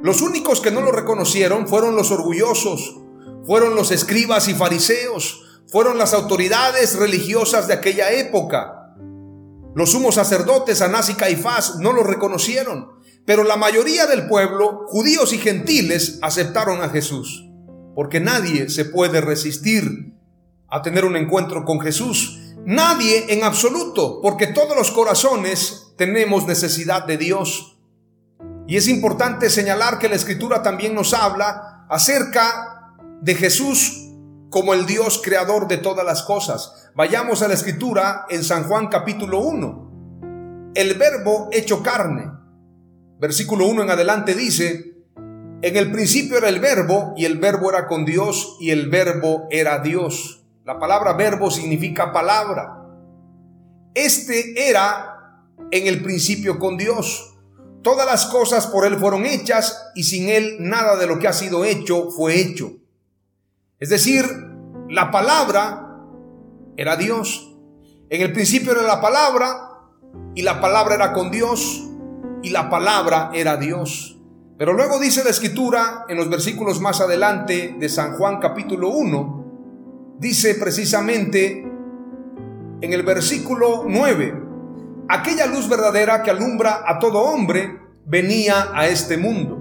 Los 0.02 0.21
únicos 0.21 0.61
que 0.61 0.73
no 0.73 0.81
lo 0.81 0.90
reconocieron 0.90 1.69
fueron 1.69 1.95
los 1.95 2.11
orgullosos, 2.11 2.97
fueron 3.47 3.76
los 3.76 3.93
escribas 3.93 4.49
y 4.49 4.54
fariseos, 4.54 5.45
fueron 5.69 5.97
las 5.97 6.12
autoridades 6.12 6.99
religiosas 6.99 7.69
de 7.69 7.75
aquella 7.75 8.11
época. 8.11 8.97
Los 9.76 9.93
sumos 9.93 10.16
sacerdotes, 10.16 10.83
Anás 10.83 11.09
y 11.09 11.14
Caifás, 11.14 11.76
no 11.78 11.93
lo 11.93 12.02
reconocieron, 12.02 12.95
pero 13.25 13.45
la 13.45 13.54
mayoría 13.54 14.07
del 14.07 14.26
pueblo, 14.26 14.87
judíos 14.88 15.33
y 15.33 15.38
gentiles, 15.38 16.19
aceptaron 16.21 16.83
a 16.83 16.88
Jesús, 16.88 17.49
porque 17.95 18.19
nadie 18.19 18.69
se 18.71 18.85
puede 18.85 19.21
resistir 19.21 20.14
a 20.75 20.83
tener 20.83 21.04
un 21.04 21.16
encuentro 21.16 21.64
con 21.64 21.81
Jesús 21.81 22.40
Nadie 22.66 23.26
en 23.28 23.45
absoluto, 23.45 24.21
porque 24.23 24.47
todos 24.47 24.75
los 24.75 24.90
corazones 24.90 25.93
tenemos 25.99 26.47
necesidad 26.47 27.04
de 27.04 27.19
Dios. 27.19 27.78
Y 28.66 28.78
es 28.78 28.88
importante 28.88 29.50
señalar 29.50 29.99
que 29.99 30.09
la 30.09 30.14
escritura 30.14 30.62
también 30.62 30.95
nos 30.95 31.12
habla 31.12 31.87
acerca 31.90 32.97
de 33.21 33.35
Jesús 33.35 34.09
como 34.49 34.73
el 34.73 34.87
Dios 34.87 35.21
creador 35.23 35.69
de 35.69 35.76
todas 35.76 36.07
las 36.07 36.23
cosas. 36.23 36.90
Vayamos 36.95 37.43
a 37.43 37.49
la 37.49 37.54
escritura 37.54 38.25
en 38.31 38.43
San 38.43 38.64
Juan 38.64 38.87
capítulo 38.88 39.40
1. 39.40 40.73
El 40.75 40.95
verbo 40.95 41.50
hecho 41.52 41.83
carne. 41.83 42.31
Versículo 43.21 43.66
1 43.66 43.83
en 43.83 43.90
adelante 43.90 44.35
dice, 44.35 45.02
en 45.61 45.76
el 45.76 45.93
principio 45.93 46.38
era 46.38 46.49
el 46.49 46.61
verbo 46.61 47.12
y 47.14 47.26
el 47.26 47.38
verbo 47.38 47.69
era 47.69 47.87
con 47.88 48.07
Dios 48.07 48.57
y 48.59 48.71
el 48.71 48.88
verbo 48.88 49.49
era 49.50 49.81
Dios. 49.81 50.44
La 50.64 50.78
palabra 50.78 51.12
verbo 51.12 51.50
significa 51.50 52.11
palabra. 52.11 52.88
Este 53.92 54.71
era 54.71 55.42
en 55.71 55.87
el 55.87 56.02
principio 56.02 56.59
con 56.59 56.78
Dios. 56.78 57.35
Todas 57.83 58.06
las 58.06 58.25
cosas 58.25 58.66
por 58.68 58.87
Él 58.87 58.97
fueron 58.97 59.26
hechas 59.26 59.90
y 59.94 60.04
sin 60.04 60.30
Él 60.30 60.56
nada 60.61 60.97
de 60.97 61.06
lo 61.06 61.18
que 61.18 61.28
ha 61.28 61.35
sido 61.35 61.66
hecho 61.66 62.11
fue 62.11 62.40
hecho. 62.40 62.73
Es 63.78 63.90
decir, 63.90 64.25
la 64.88 65.11
palabra 65.11 65.99
era 66.78 66.97
Dios. 66.97 67.54
En 68.09 68.23
el 68.23 68.33
principio 68.33 68.73
era 68.73 68.85
la 68.85 69.02
palabra 69.02 69.83
y 70.35 70.40
la 70.40 70.62
palabra 70.62 70.94
era 70.94 71.12
con 71.12 71.30
Dios 71.30 71.83
y 72.42 72.49
la 72.49 72.71
palabra 72.71 73.33
era 73.35 73.59
Dios. 73.59 74.18
Pero 74.56 74.73
luego 74.73 74.99
dice 74.99 75.25
la 75.25 75.30
escritura 75.30 76.06
en 76.09 76.16
los 76.16 76.30
versículos 76.30 76.80
más 76.80 77.02
adelante 77.02 77.76
de 77.78 77.88
San 77.90 78.16
Juan 78.16 78.38
capítulo 78.40 78.88
1, 78.88 79.34
dice 80.25 80.54
precisamente 80.54 81.71
en 82.81 82.93
el 82.95 83.02
versículo 83.02 83.85
9, 83.87 84.35
aquella 85.07 85.45
luz 85.45 85.69
verdadera 85.69 86.23
que 86.23 86.31
alumbra 86.31 86.83
a 86.87 86.99
todo 86.99 87.21
hombre 87.21 87.78
venía 88.07 88.71
a 88.73 88.88
este 88.88 89.19
mundo. 89.19 89.59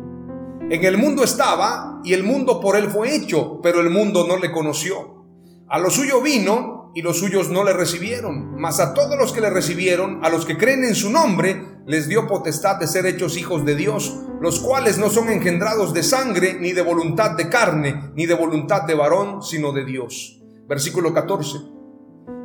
En 0.69 0.85
el 0.85 0.97
mundo 0.97 1.25
estaba 1.25 1.99
y 2.05 2.13
el 2.13 2.23
mundo 2.23 2.61
por 2.61 2.77
él 2.77 2.89
fue 2.89 3.13
hecho, 3.13 3.59
pero 3.61 3.81
el 3.81 3.89
mundo 3.89 4.25
no 4.25 4.37
le 4.37 4.53
conoció. 4.53 5.25
A 5.67 5.79
lo 5.79 5.89
suyo 5.89 6.21
vino 6.21 6.93
y 6.95 7.01
los 7.01 7.19
suyos 7.19 7.49
no 7.49 7.65
le 7.65 7.73
recibieron, 7.73 8.55
mas 8.55 8.79
a 8.79 8.93
todos 8.93 9.17
los 9.19 9.33
que 9.33 9.41
le 9.41 9.49
recibieron, 9.49 10.23
a 10.23 10.29
los 10.29 10.45
que 10.45 10.57
creen 10.57 10.85
en 10.85 10.95
su 10.95 11.09
nombre, 11.09 11.61
les 11.85 12.07
dio 12.07 12.25
potestad 12.25 12.77
de 12.77 12.87
ser 12.87 13.05
hechos 13.05 13.35
hijos 13.35 13.65
de 13.65 13.75
Dios, 13.75 14.17
los 14.39 14.61
cuales 14.61 14.97
no 14.97 15.09
son 15.09 15.27
engendrados 15.27 15.93
de 15.93 16.03
sangre, 16.03 16.55
ni 16.57 16.71
de 16.71 16.83
voluntad 16.83 17.31
de 17.31 17.49
carne, 17.49 18.11
ni 18.15 18.27
de 18.27 18.33
voluntad 18.33 18.83
de 18.83 18.95
varón, 18.95 19.43
sino 19.43 19.73
de 19.73 19.83
Dios 19.83 20.39
versículo 20.67 21.13
14. 21.13 21.57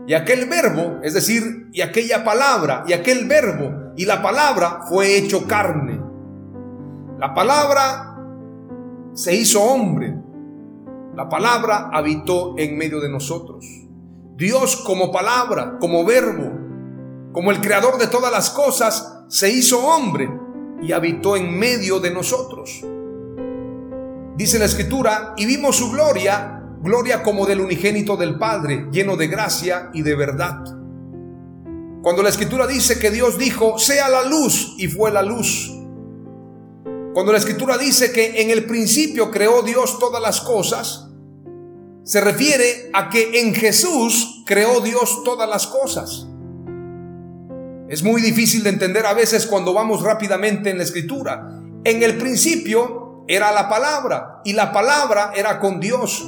Y 0.07 0.15
aquel 0.15 0.49
verbo, 0.49 1.01
es 1.03 1.15
decir, 1.15 1.69
y 1.73 1.83
aquella 1.83 2.25
palabra, 2.25 2.85
y 2.87 2.93
aquel 2.93 3.27
verbo, 3.27 3.93
y 3.97 4.07
la 4.07 4.23
palabra 4.23 4.81
fue 4.89 5.19
hecho 5.19 5.47
carne. 5.47 6.01
La 7.19 7.35
palabra 7.35 8.17
se 9.13 9.35
hizo 9.35 9.63
hombre. 9.63 10.17
La 11.15 11.29
palabra 11.29 11.91
habitó 11.93 12.55
en 12.57 12.79
medio 12.79 13.01
de 13.01 13.11
nosotros. 13.11 13.67
Dios 14.37 14.77
como 14.77 15.11
palabra, 15.11 15.79
como 15.81 16.05
verbo, 16.05 16.53
como 17.33 17.51
el 17.51 17.61
creador 17.61 17.99
de 17.99 18.07
todas 18.07 18.31
las 18.31 18.51
cosas, 18.51 19.25
se 19.29 19.51
hizo 19.51 19.85
hombre 19.85 20.31
y 20.81 20.93
habitó 20.93 21.37
en 21.37 21.59
medio 21.59 21.99
de 21.99 22.13
nosotros. 22.13 22.85
Dice 24.37 24.61
la 24.61 24.67
escritura, 24.67 25.35
y 25.37 25.45
vimos 25.45 25.77
su 25.77 25.91
gloria, 25.91 26.58
gloria 26.83 27.23
como 27.23 27.47
del 27.47 27.61
unigénito 27.61 28.17
del 28.17 28.39
Padre, 28.39 28.89
lleno 28.93 29.17
de 29.17 29.27
gracia 29.27 29.91
y 29.93 30.03
de 30.03 30.15
verdad. 30.15 30.65
Cuando 32.03 32.23
la 32.23 32.29
escritura 32.29 32.67
dice 32.67 32.99
que 32.99 33.11
Dios 33.11 33.39
dijo, 33.39 33.79
sea 33.79 34.09
la 34.09 34.25
luz, 34.25 34.75
y 34.79 34.89
fue 34.89 35.11
la 35.11 35.23
luz. 35.23 35.73
Cuando 37.13 37.33
la 37.33 37.39
escritura 37.39 37.77
dice 37.77 38.13
que 38.13 38.41
en 38.43 38.51
el 38.51 38.65
principio 38.65 39.31
creó 39.31 39.63
Dios 39.63 39.99
todas 39.99 40.23
las 40.23 40.41
cosas, 40.41 41.09
se 42.05 42.21
refiere 42.21 42.91
a 42.95 43.11
que 43.11 43.41
en 43.41 43.55
Jesús 43.55 44.45
creó 44.47 44.81
Dios 44.81 45.25
todas 45.25 45.49
las 45.49 45.67
cosas. 45.67 46.27
Es 47.89 48.03
muy 48.03 48.23
difícil 48.23 48.63
de 48.63 48.71
entender 48.71 49.05
a 49.05 49.15
veces 49.15 49.47
cuando 49.47 49.75
vamos 49.75 50.03
rápidamente 50.03 50.71
en 50.71 50.79
la 50.79 50.85
escritura. 50.85 51.61
En 51.85 52.03
el 52.03 52.17
principio 52.19 53.25
era 53.27 53.51
la 53.53 53.69
palabra 53.69 54.41
y 54.45 54.53
la 54.53 54.73
palabra 54.73 55.33
era 55.35 55.59
con 55.59 55.81
Dios 55.81 56.25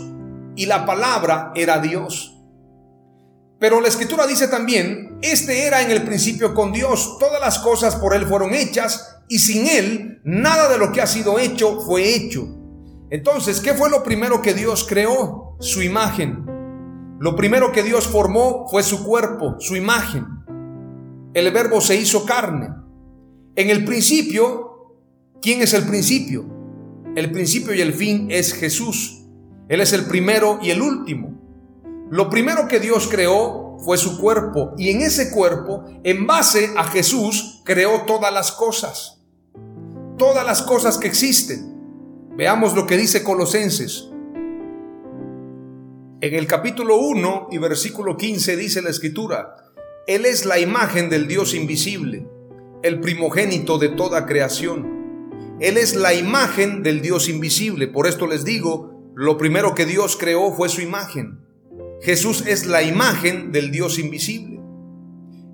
y 0.61 0.67
la 0.67 0.85
palabra 0.85 1.53
era 1.55 1.79
Dios. 1.79 2.37
Pero 3.59 3.81
la 3.81 3.89
escritura 3.89 4.27
dice 4.27 4.47
también, 4.47 5.19
este 5.23 5.65
era 5.65 5.81
en 5.81 5.91
el 5.91 6.03
principio 6.03 6.53
con 6.53 6.71
Dios, 6.71 7.17
todas 7.19 7.41
las 7.41 7.61
cosas 7.61 7.97
por 7.97 8.15
Él 8.15 8.27
fueron 8.27 8.53
hechas 8.53 9.23
y 9.27 9.39
sin 9.39 9.67
Él 9.67 10.21
nada 10.23 10.69
de 10.69 10.77
lo 10.77 10.93
que 10.93 11.01
ha 11.01 11.07
sido 11.07 11.39
hecho 11.39 11.81
fue 11.81 12.15
hecho. 12.15 12.47
Entonces, 13.09 13.61
¿qué 13.61 13.73
fue 13.73 13.89
lo 13.89 14.03
primero 14.03 14.43
que 14.43 14.53
Dios 14.53 14.85
creó? 14.87 15.57
Su 15.61 15.81
imagen. 15.81 16.45
Lo 17.19 17.37
primero 17.37 17.73
que 17.73 17.83
Dios 17.83 18.07
formó 18.07 18.69
fue 18.69 18.83
su 18.83 19.03
cuerpo, 19.03 19.57
su 19.61 19.77
imagen. 19.77 20.27
El 21.33 21.51
verbo 21.53 21.81
se 21.81 21.97
hizo 21.97 22.27
carne. 22.27 22.69
En 23.57 23.71
el 23.71 23.87
principio, 23.87 24.99
¿quién 25.41 25.63
es 25.63 25.73
el 25.73 25.85
principio? 25.85 26.45
El 27.17 27.33
principio 27.33 27.73
y 27.73 27.81
el 27.81 27.95
fin 27.95 28.27
es 28.31 28.53
Jesús. 28.53 29.20
Él 29.71 29.81
es 29.81 29.93
el 29.93 30.07
primero 30.07 30.59
y 30.61 30.71
el 30.73 30.83
último. 30.83 31.33
Lo 32.11 32.29
primero 32.29 32.67
que 32.67 32.81
Dios 32.81 33.07
creó 33.09 33.77
fue 33.79 33.99
su 33.99 34.19
cuerpo 34.19 34.75
y 34.77 34.91
en 34.91 35.01
ese 35.01 35.31
cuerpo, 35.31 35.85
en 36.03 36.27
base 36.27 36.71
a 36.77 36.83
Jesús, 36.83 37.63
creó 37.65 38.03
todas 38.03 38.35
las 38.35 38.51
cosas. 38.51 39.23
Todas 40.19 40.45
las 40.45 40.63
cosas 40.63 40.99
que 40.99 41.07
existen. 41.07 41.73
Veamos 42.37 42.75
lo 42.75 42.85
que 42.85 42.97
dice 42.97 43.23
Colosenses. 43.23 44.09
En 46.21 46.35
el 46.35 46.49
capítulo 46.49 46.97
1 46.97 47.51
y 47.53 47.59
versículo 47.59 48.17
15 48.17 48.57
dice 48.57 48.83
la 48.83 48.91
escritura, 48.91 49.55
Él 50.09 50.27
es 50.27 50.47
la 50.47 50.59
imagen 50.59 51.09
del 51.09 51.29
Dios 51.29 51.55
invisible, 51.55 52.27
el 52.83 52.99
primogénito 52.99 53.79
de 53.79 53.91
toda 53.91 54.27
creación. 54.27 55.57
Él 55.61 55.77
es 55.77 55.95
la 55.95 56.13
imagen 56.13 56.83
del 56.83 57.03
Dios 57.03 57.29
invisible. 57.29 57.87
Por 57.87 58.09
esto 58.09 58.27
les 58.27 58.45
digo, 58.45 58.90
lo 59.15 59.37
primero 59.39 59.75
que 59.75 59.87
Dios 59.87 60.17
creó 60.17 60.53
fue 60.53 60.69
su 60.69 60.81
imagen. 60.81 61.47
Jesús 62.03 62.45
es 62.47 62.67
la 62.67 62.83
imagen 62.83 63.53
del 63.53 63.71
Dios 63.71 63.99
invisible, 63.99 64.61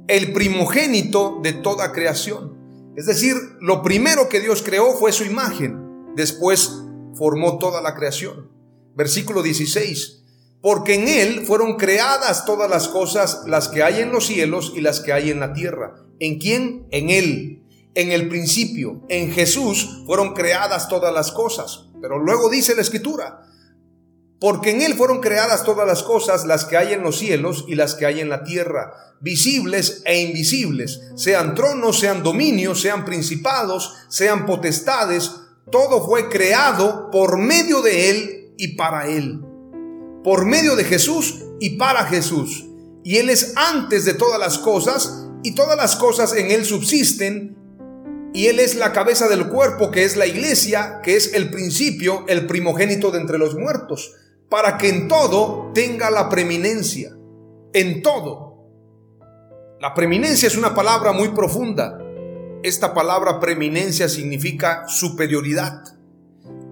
el 0.08 0.32
primogénito 0.32 1.40
de 1.42 1.52
toda 1.52 1.92
creación. 1.92 2.92
Es 2.96 3.06
decir, 3.06 3.34
lo 3.60 3.82
primero 3.82 4.28
que 4.28 4.40
Dios 4.40 4.62
creó 4.62 4.92
fue 4.94 5.12
su 5.12 5.24
imagen, 5.24 6.14
después 6.14 6.82
formó 7.14 7.58
toda 7.58 7.80
la 7.80 7.94
creación. 7.94 8.50
Versículo 8.94 9.42
16 9.42 10.24
porque 10.66 10.94
en 10.94 11.06
Él 11.06 11.46
fueron 11.46 11.76
creadas 11.76 12.44
todas 12.44 12.68
las 12.68 12.88
cosas, 12.88 13.42
las 13.46 13.68
que 13.68 13.84
hay 13.84 14.00
en 14.00 14.10
los 14.10 14.26
cielos 14.26 14.72
y 14.74 14.80
las 14.80 14.98
que 14.98 15.12
hay 15.12 15.30
en 15.30 15.38
la 15.38 15.52
tierra. 15.52 15.94
¿En 16.18 16.40
quién? 16.40 16.88
En 16.90 17.08
Él. 17.08 17.62
En 17.94 18.10
el 18.10 18.28
principio, 18.28 19.02
en 19.08 19.30
Jesús, 19.30 20.02
fueron 20.06 20.34
creadas 20.34 20.88
todas 20.88 21.14
las 21.14 21.30
cosas. 21.30 21.85
Pero 22.00 22.18
luego 22.18 22.50
dice 22.50 22.74
la 22.74 22.82
Escritura, 22.82 23.42
porque 24.40 24.70
en 24.70 24.82
Él 24.82 24.94
fueron 24.94 25.20
creadas 25.20 25.64
todas 25.64 25.86
las 25.86 26.02
cosas, 26.02 26.44
las 26.44 26.64
que 26.64 26.76
hay 26.76 26.92
en 26.92 27.02
los 27.02 27.18
cielos 27.18 27.64
y 27.68 27.74
las 27.74 27.94
que 27.94 28.06
hay 28.06 28.20
en 28.20 28.28
la 28.28 28.44
tierra, 28.44 28.92
visibles 29.20 30.02
e 30.04 30.20
invisibles, 30.20 31.00
sean 31.14 31.54
tronos, 31.54 31.98
sean 31.98 32.22
dominios, 32.22 32.80
sean 32.80 33.04
principados, 33.04 33.94
sean 34.08 34.46
potestades, 34.46 35.32
todo 35.70 36.06
fue 36.06 36.28
creado 36.28 37.10
por 37.10 37.38
medio 37.38 37.82
de 37.82 38.10
Él 38.10 38.54
y 38.58 38.76
para 38.76 39.08
Él 39.08 39.40
por 40.26 40.44
medio 40.44 40.74
de 40.74 40.82
Jesús 40.82 41.44
y 41.60 41.76
para 41.76 42.04
Jesús. 42.06 42.66
Y 43.04 43.18
Él 43.18 43.30
es 43.30 43.52
antes 43.54 44.04
de 44.04 44.12
todas 44.12 44.40
las 44.40 44.58
cosas 44.58 45.28
y 45.44 45.54
todas 45.54 45.76
las 45.76 45.94
cosas 45.94 46.34
en 46.34 46.50
Él 46.50 46.64
subsisten. 46.64 47.56
Y 48.36 48.48
Él 48.48 48.60
es 48.60 48.74
la 48.74 48.92
cabeza 48.92 49.28
del 49.28 49.48
cuerpo, 49.48 49.90
que 49.90 50.04
es 50.04 50.14
la 50.14 50.26
iglesia, 50.26 51.00
que 51.02 51.16
es 51.16 51.32
el 51.32 51.48
principio, 51.48 52.26
el 52.28 52.46
primogénito 52.46 53.10
de 53.10 53.18
entre 53.18 53.38
los 53.38 53.54
muertos, 53.54 54.12
para 54.50 54.76
que 54.76 54.90
en 54.90 55.08
todo 55.08 55.70
tenga 55.72 56.10
la 56.10 56.28
preeminencia. 56.28 57.16
En 57.72 58.02
todo. 58.02 58.68
La 59.80 59.94
preeminencia 59.94 60.48
es 60.48 60.56
una 60.58 60.74
palabra 60.74 61.12
muy 61.12 61.30
profunda. 61.30 61.98
Esta 62.62 62.92
palabra 62.92 63.40
preeminencia 63.40 64.06
significa 64.06 64.84
superioridad. 64.86 65.82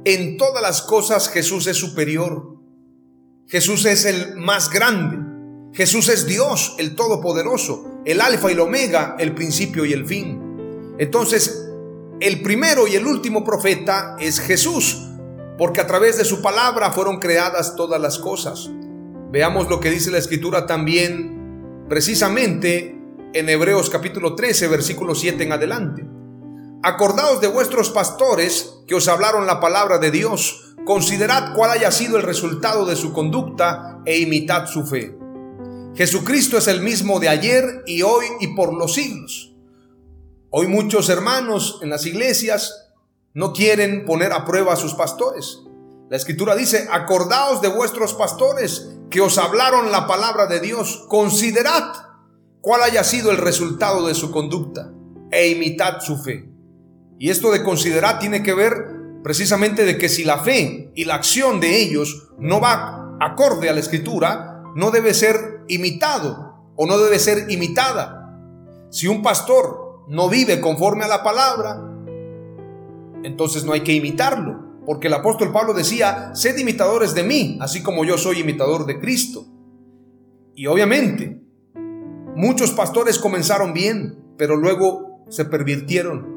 En 0.04 0.36
todas 0.36 0.60
las 0.60 0.82
cosas 0.82 1.30
Jesús 1.30 1.66
es 1.66 1.78
superior. 1.78 2.58
Jesús 3.48 3.86
es 3.86 4.04
el 4.04 4.36
más 4.36 4.68
grande. 4.68 5.16
Jesús 5.72 6.10
es 6.10 6.26
Dios, 6.26 6.76
el 6.78 6.94
Todopoderoso, 6.94 8.02
el 8.04 8.20
Alfa 8.20 8.50
y 8.50 8.52
el 8.52 8.60
Omega, 8.60 9.16
el 9.18 9.34
principio 9.34 9.86
y 9.86 9.94
el 9.94 10.04
fin. 10.06 10.43
Entonces, 10.98 11.68
el 12.20 12.42
primero 12.42 12.86
y 12.86 12.94
el 12.94 13.06
último 13.06 13.44
profeta 13.44 14.16
es 14.18 14.40
Jesús, 14.40 15.02
porque 15.58 15.80
a 15.80 15.86
través 15.86 16.16
de 16.16 16.24
su 16.24 16.42
palabra 16.42 16.92
fueron 16.92 17.18
creadas 17.18 17.76
todas 17.76 18.00
las 18.00 18.18
cosas. 18.18 18.70
Veamos 19.30 19.68
lo 19.68 19.80
que 19.80 19.90
dice 19.90 20.10
la 20.10 20.18
escritura 20.18 20.66
también, 20.66 21.86
precisamente 21.88 22.98
en 23.32 23.48
Hebreos 23.48 23.90
capítulo 23.90 24.34
13, 24.34 24.68
versículo 24.68 25.14
7 25.14 25.42
en 25.42 25.52
adelante. 25.52 26.06
Acordaos 26.82 27.40
de 27.40 27.48
vuestros 27.48 27.90
pastores 27.90 28.74
que 28.86 28.94
os 28.94 29.08
hablaron 29.08 29.46
la 29.46 29.58
palabra 29.58 29.98
de 29.98 30.10
Dios 30.10 30.64
Considerad 30.84 31.54
cuál 31.54 31.70
haya 31.70 31.90
sido 31.90 32.18
el 32.18 32.22
resultado 32.22 32.84
de 32.84 32.94
su 32.94 33.14
conducta 33.14 34.02
e 34.04 34.18
imitad 34.18 34.66
su 34.66 34.84
fe. 34.84 35.16
Jesucristo 35.94 36.58
es 36.58 36.68
el 36.68 36.82
mismo 36.82 37.20
de 37.20 37.30
ayer 37.30 37.82
y 37.86 38.02
hoy 38.02 38.26
y 38.40 38.48
por 38.48 38.74
los 38.74 38.94
siglos. 38.94 39.53
Hoy 40.56 40.68
muchos 40.68 41.08
hermanos 41.08 41.80
en 41.82 41.90
las 41.90 42.06
iglesias 42.06 42.92
no 43.32 43.52
quieren 43.52 44.04
poner 44.04 44.32
a 44.32 44.44
prueba 44.44 44.74
a 44.74 44.76
sus 44.76 44.94
pastores. 44.94 45.58
La 46.08 46.16
escritura 46.16 46.54
dice, 46.54 46.86
acordaos 46.92 47.60
de 47.60 47.66
vuestros 47.66 48.14
pastores 48.14 48.88
que 49.10 49.20
os 49.20 49.36
hablaron 49.36 49.90
la 49.90 50.06
palabra 50.06 50.46
de 50.46 50.60
Dios, 50.60 51.06
considerad 51.08 51.92
cuál 52.60 52.84
haya 52.84 53.02
sido 53.02 53.32
el 53.32 53.38
resultado 53.38 54.06
de 54.06 54.14
su 54.14 54.30
conducta 54.30 54.92
e 55.32 55.48
imitad 55.48 55.98
su 55.98 56.22
fe. 56.22 56.48
Y 57.18 57.30
esto 57.30 57.50
de 57.50 57.64
considerar 57.64 58.20
tiene 58.20 58.44
que 58.44 58.54
ver 58.54 58.74
precisamente 59.24 59.84
de 59.84 59.98
que 59.98 60.08
si 60.08 60.22
la 60.22 60.38
fe 60.38 60.92
y 60.94 61.04
la 61.04 61.16
acción 61.16 61.58
de 61.58 61.82
ellos 61.82 62.28
no 62.38 62.60
va 62.60 63.16
acorde 63.20 63.70
a 63.70 63.72
la 63.72 63.80
escritura, 63.80 64.62
no 64.76 64.92
debe 64.92 65.14
ser 65.14 65.64
imitado 65.66 66.72
o 66.76 66.86
no 66.86 66.96
debe 66.98 67.18
ser 67.18 67.50
imitada. 67.50 68.38
Si 68.92 69.08
un 69.08 69.20
pastor 69.20 69.83
no 70.08 70.28
vive 70.28 70.60
conforme 70.60 71.04
a 71.04 71.08
la 71.08 71.22
palabra, 71.22 71.82
entonces 73.22 73.64
no 73.64 73.72
hay 73.72 73.80
que 73.80 73.92
imitarlo, 73.92 74.82
porque 74.86 75.06
el 75.06 75.14
apóstol 75.14 75.52
Pablo 75.52 75.72
decía, 75.72 76.34
sed 76.34 76.58
imitadores 76.58 77.14
de 77.14 77.22
mí, 77.22 77.58
así 77.60 77.82
como 77.82 78.04
yo 78.04 78.18
soy 78.18 78.40
imitador 78.40 78.86
de 78.86 78.98
Cristo. 79.00 79.46
Y 80.54 80.66
obviamente, 80.66 81.42
muchos 82.36 82.70
pastores 82.72 83.18
comenzaron 83.18 83.72
bien, 83.72 84.34
pero 84.36 84.56
luego 84.56 85.24
se 85.30 85.44
pervirtieron 85.44 86.34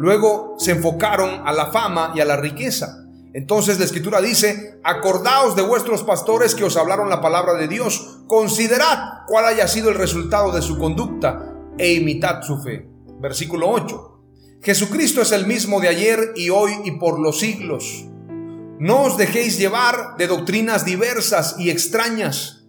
Luego 0.00 0.54
se 0.56 0.70
enfocaron 0.70 1.46
a 1.46 1.52
la 1.52 1.66
fama 1.66 2.12
y 2.14 2.20
a 2.20 2.24
la 2.24 2.38
riqueza. 2.38 3.04
Entonces 3.34 3.78
la 3.78 3.84
escritura 3.84 4.22
dice, 4.22 4.80
acordaos 4.82 5.56
de 5.56 5.62
vuestros 5.62 6.04
pastores 6.04 6.54
que 6.54 6.64
os 6.64 6.78
hablaron 6.78 7.10
la 7.10 7.20
palabra 7.20 7.52
de 7.52 7.68
Dios, 7.68 8.20
considerad 8.26 9.26
cuál 9.28 9.44
haya 9.44 9.68
sido 9.68 9.90
el 9.90 9.96
resultado 9.96 10.52
de 10.52 10.62
su 10.62 10.78
conducta 10.78 11.54
e 11.76 11.92
imitad 11.92 12.40
su 12.40 12.62
fe. 12.62 12.89
Versículo 13.20 13.70
8. 13.70 14.18
Jesucristo 14.62 15.22
es 15.22 15.32
el 15.32 15.46
mismo 15.46 15.80
de 15.80 15.88
ayer 15.88 16.32
y 16.36 16.50
hoy 16.50 16.72
y 16.84 16.92
por 16.92 17.20
los 17.20 17.38
siglos. 17.38 18.06
No 18.78 19.02
os 19.02 19.16
dejéis 19.16 19.58
llevar 19.58 20.16
de 20.18 20.26
doctrinas 20.26 20.84
diversas 20.84 21.56
y 21.58 21.70
extrañas, 21.70 22.66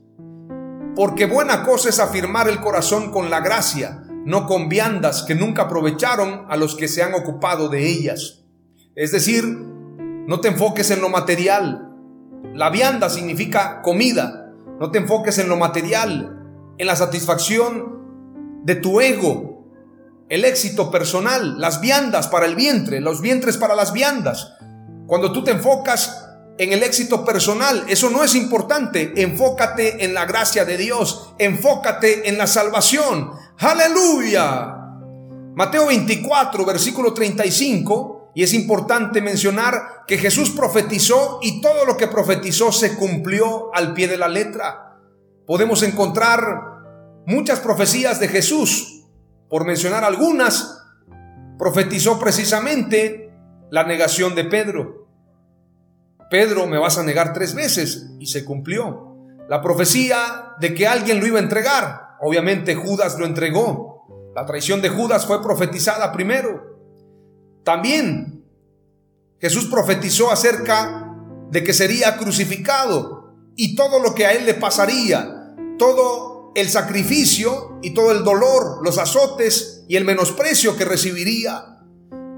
porque 0.96 1.26
buena 1.26 1.64
cosa 1.64 1.90
es 1.90 2.00
afirmar 2.00 2.50
el 2.50 2.60
corazón 2.60 3.12
con 3.12 3.30
la 3.30 3.40
gracia 3.40 4.02
no 4.26 4.46
con 4.46 4.70
viandas 4.70 5.24
que 5.24 5.36
nunca 5.36 5.64
aprovecharon 5.64 6.46
a 6.50 6.58
los 6.58 6.76
que 6.76 6.88
se 6.88 7.02
han 7.04 7.14
ocupado 7.14 7.70
de 7.70 7.88
ellas. 7.88 8.44
Es 8.96 9.12
decir, 9.12 9.44
no 9.46 10.40
te 10.42 10.50
enfoques 10.50 10.92
en 10.92 11.02
lo 11.02 11.10
material. 11.10 11.96
La 12.54 12.70
vianda 12.70 13.10
significa 13.10 13.82
comida. 13.82 14.54
No 14.80 14.92
te 14.92 15.00
enfoques 15.00 15.38
en 15.40 15.50
lo 15.50 15.58
material, 15.58 16.40
en 16.78 16.88
la 16.88 16.96
satisfacción 16.96 18.62
de 18.64 18.76
tu 18.76 19.02
ego, 19.02 19.51
el 20.32 20.46
éxito 20.46 20.90
personal, 20.90 21.60
las 21.60 21.82
viandas 21.82 22.30
para 22.30 22.46
el 22.46 22.56
vientre, 22.56 23.02
los 23.02 23.20
vientres 23.20 23.58
para 23.58 23.76
las 23.76 23.92
viandas. 23.92 24.54
Cuando 25.06 25.34
tú 25.34 25.44
te 25.44 25.52
enfocas 25.52 26.26
en 26.58 26.72
el 26.72 26.84
éxito 26.84 27.26
personal, 27.26 27.84
eso 27.90 28.10
no 28.10 28.24
es 28.24 28.34
importante. 28.36 29.12
Enfócate 29.22 30.06
en 30.06 30.14
la 30.14 30.24
gracia 30.24 30.64
de 30.64 30.78
Dios, 30.78 31.34
enfócate 31.38 32.30
en 32.30 32.38
la 32.38 32.48
salvación, 32.48 33.32
Aleluya. 33.58 34.78
Mateo 35.54 35.88
24, 35.88 36.64
versículo 36.64 37.14
35, 37.14 38.32
y 38.34 38.44
es 38.44 38.54
importante 38.54 39.20
mencionar 39.20 40.06
que 40.08 40.18
Jesús 40.18 40.52
profetizó 40.52 41.40
y 41.42 41.60
todo 41.60 41.86
lo 41.86 41.98
que 41.98 42.08
profetizó 42.08 42.72
se 42.72 42.96
cumplió 42.96 43.76
al 43.76 43.94
pie 43.94 44.08
de 44.08 44.16
la 44.16 44.30
letra. 44.30 44.98
Podemos 45.46 45.84
encontrar 45.84 47.26
muchas 47.26 47.60
profecías 47.60 48.22
de 48.22 48.30
Jesús. 48.30 48.91
Por 49.52 49.66
mencionar 49.66 50.04
algunas, 50.04 50.84
profetizó 51.60 52.20
precisamente 52.20 53.32
la 53.70 53.84
negación 53.84 54.34
de 54.34 54.46
Pedro. 54.46 55.08
Pedro, 56.32 56.66
me 56.66 56.80
vas 56.80 56.98
a 56.98 57.04
negar 57.04 57.34
tres 57.34 57.54
veces 57.54 58.08
y 58.20 58.26
se 58.26 58.44
cumplió. 58.44 59.16
La 59.48 59.62
profecía 59.62 60.56
de 60.60 60.74
que 60.74 60.88
alguien 60.88 61.20
lo 61.20 61.28
iba 61.28 61.38
a 61.38 61.44
entregar 61.44 62.12
Obviamente 62.22 62.76
Judas 62.76 63.18
lo 63.18 63.26
entregó. 63.26 64.32
La 64.36 64.46
traición 64.46 64.82
de 64.82 64.90
Judas 64.90 65.26
fue 65.26 65.42
profetizada 65.42 66.12
primero. 66.12 66.78
También 67.64 68.46
Jesús 69.40 69.66
profetizó 69.66 70.32
acerca 70.32 71.18
de 71.50 71.64
que 71.64 71.74
sería 71.74 72.18
crucificado 72.18 73.34
y 73.56 73.76
todo 73.76 74.00
lo 74.00 74.14
que 74.14 74.28
a 74.28 74.34
él 74.34 74.46
le 74.46 74.54
pasaría, 74.54 75.56
todo 75.80 76.31
el 76.56 76.70
sacrificio 76.70 77.80
y 77.82 77.94
todo 77.94 78.12
el 78.12 78.24
dolor, 78.24 78.80
los 78.84 78.98
azotes 78.98 79.84
y 79.88 79.96
el 79.96 80.06
menosprecio 80.06 80.76
que 80.76 80.86
recibiría. 80.86 81.80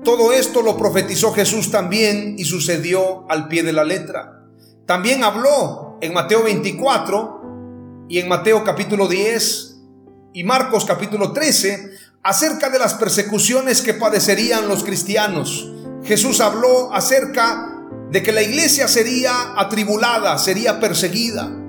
Todo 0.04 0.34
esto 0.34 0.62
lo 0.62 0.78
profetizó 0.78 1.34
Jesús 1.34 1.72
también 1.72 2.36
y 2.38 2.46
sucedió 2.46 3.30
al 3.30 3.48
pie 3.48 3.64
de 3.64 3.74
la 3.74 3.84
letra. 3.84 4.44
También 4.86 5.24
habló 5.24 5.98
en 6.02 6.14
Mateo 6.14 6.44
24 6.44 8.06
y 8.10 8.20
en 8.20 8.28
Mateo 8.28 8.64
capítulo 8.64 9.08
10 9.08 9.76
y 10.34 10.44
Marcos 10.44 10.86
capítulo 10.86 11.32
13 11.32 11.92
acerca 12.22 12.70
de 12.70 12.80
las 12.80 12.96
persecuciones 12.96 13.82
que 13.82 13.94
padecerían 13.94 14.68
los 14.68 14.84
cristianos. 14.84 15.72
Jesús 16.04 16.42
habló 16.42 16.94
acerca 16.94 17.82
de 18.12 18.22
que 18.22 18.32
la 18.32 18.42
iglesia 18.42 18.88
sería 18.88 19.54
atribulada, 19.58 20.38
sería 20.38 20.80
perseguida. 20.80 21.63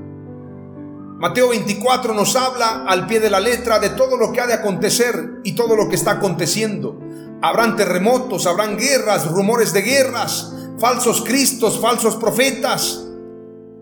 Mateo 1.16 1.50
24 1.50 2.12
nos 2.12 2.35
habla 2.35 2.85
al 2.87 3.07
pie 3.07 3.20
de 3.20 3.31
la 3.31 3.38
letra 3.38 3.79
de 3.79 3.90
todo 3.90 4.16
lo 4.16 4.33
que 4.33 4.40
ha 4.40 4.46
de 4.46 4.55
acontecer 4.55 5.40
y 5.44 5.53
todo 5.53 5.77
lo 5.77 5.88
que 5.88 5.94
está 5.94 6.12
aconteciendo. 6.12 7.00
Habrán 7.40 7.77
terremotos, 7.77 8.46
habrán 8.46 8.77
guerras, 8.77 9.27
rumores 9.29 9.72
de 9.72 9.83
guerras, 9.83 10.53
falsos 10.79 11.22
cristos, 11.22 11.81
falsos 11.81 12.16
profetas. 12.16 13.05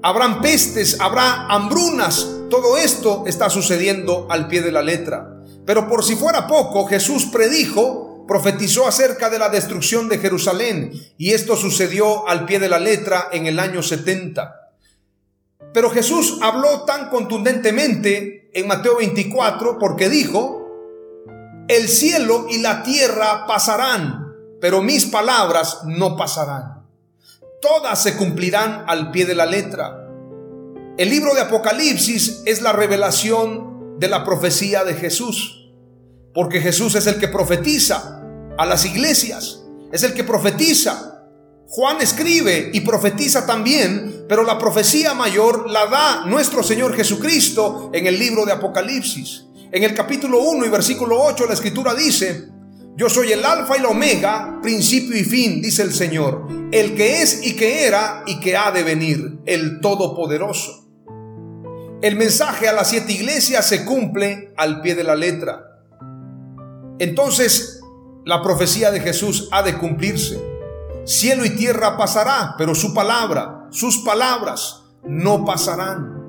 Habrán 0.03 0.43
pestes, 0.43 1.01
habrá 1.01 1.47
hambrunas. 1.47 2.29
Todo 2.51 2.77
esto 2.77 3.25
está 3.27 3.49
sucediendo 3.49 4.27
al 4.31 4.47
pie 4.47 4.61
de 4.61 4.73
la 4.73 4.83
letra. 4.83 5.41
Pero 5.65 5.89
por 5.89 6.05
si 6.05 6.17
fuera 6.17 6.47
poco, 6.47 6.87
Jesús 6.87 7.27
predijo 7.27 8.27
profetizó 8.29 8.87
acerca 8.87 9.31
de 9.31 9.39
la 9.39 9.49
destrucción 9.49 10.09
de 10.09 10.19
Jerusalén 10.19 10.93
y 11.17 11.33
esto 11.33 11.57
sucedió 11.57 12.29
al 12.29 12.45
pie 12.45 12.59
de 12.59 12.69
la 12.69 12.79
letra 12.79 13.29
en 13.33 13.47
el 13.47 13.59
año 13.59 13.83
70. 13.83 14.62
Pero 15.73 15.91
Jesús 15.91 16.39
habló 16.43 16.83
tan 16.85 17.09
contundentemente 17.09 18.51
en 18.53 18.67
Mateo 18.67 18.97
24 18.99 19.79
porque 19.79 20.09
dijo, 20.09 20.59
el 21.69 21.89
cielo 21.89 22.47
y 22.51 22.59
la 22.59 22.83
tierra 22.83 23.47
pasarán, 23.47 24.35
pero 24.61 24.83
mis 24.83 25.07
palabras 25.07 25.81
no 25.87 26.17
pasarán. 26.17 26.87
Todas 27.61 28.03
se 28.03 28.17
cumplirán 28.17 28.85
al 28.87 29.11
pie 29.11 29.25
de 29.25 29.35
la 29.35 29.47
letra. 29.47 30.09
El 30.99 31.09
libro 31.09 31.35
de 31.35 31.41
Apocalipsis 31.41 32.43
es 32.45 32.61
la 32.61 32.73
revelación 32.73 33.99
de 33.99 34.09
la 34.09 34.25
profecía 34.25 34.85
de 34.85 34.95
Jesús 34.95 35.63
porque 36.35 36.61
Jesús 36.61 36.95
es 36.95 37.07
el 37.07 37.19
que 37.19 37.29
profetiza 37.29 38.23
a 38.57 38.67
las 38.67 38.85
iglesias, 38.85 39.63
es 39.93 40.03
el 40.03 40.15
que 40.15 40.25
profetiza. 40.25 41.12
Juan 41.75 42.03
escribe 42.03 42.69
y 42.75 42.81
profetiza 42.83 43.47
también, 43.47 44.27
pero 44.29 44.45
la 44.45 44.59
profecía 44.59 45.15
mayor 45.15 45.71
la 45.71 45.87
da 45.87 46.27
nuestro 46.27 46.63
Señor 46.63 46.95
Jesucristo 46.95 47.89
en 47.95 48.07
el 48.07 48.19
libro 48.19 48.45
de 48.45 48.53
Apocalipsis. 48.53 49.47
En 49.73 49.83
el 49.83 49.95
capítulo 49.95 50.43
1 50.43 50.67
y 50.67 50.69
versículo 50.69 51.19
8 51.23 51.47
la 51.47 51.55
escritura 51.55 51.95
dice, 51.95 52.51
yo 52.95 53.09
soy 53.09 53.33
el 53.33 53.43
alfa 53.43 53.79
y 53.79 53.81
la 53.81 53.89
omega, 53.89 54.59
principio 54.63 55.17
y 55.17 55.25
fin, 55.25 55.63
dice 55.63 55.81
el 55.81 55.95
Señor, 55.95 56.47
el 56.73 56.95
que 56.95 57.23
es 57.23 57.41
y 57.43 57.57
que 57.57 57.87
era 57.87 58.23
y 58.27 58.39
que 58.39 58.55
ha 58.55 58.71
de 58.71 58.83
venir, 58.83 59.39
el 59.47 59.81
Todopoderoso. 59.81 60.91
El 62.03 62.17
mensaje 62.17 62.69
a 62.69 62.75
las 62.75 62.91
siete 62.91 63.15
iglesias 63.15 63.67
se 63.67 63.87
cumple 63.87 64.53
al 64.59 64.83
pie 64.83 64.95
de 64.95 65.05
la 65.05 65.17
letra. 65.17 65.81
Entonces 66.99 67.81
la 68.27 68.43
profecía 68.43 68.91
de 68.91 69.01
Jesús 69.01 69.49
ha 69.53 69.63
de 69.63 69.79
cumplirse. 69.79 70.52
Cielo 71.05 71.45
y 71.45 71.51
tierra 71.51 71.97
pasará, 71.97 72.55
pero 72.57 72.75
su 72.75 72.95
palabra, 72.95 73.67
sus 73.71 73.99
palabras 73.99 74.85
no 75.05 75.45
pasarán. 75.45 76.23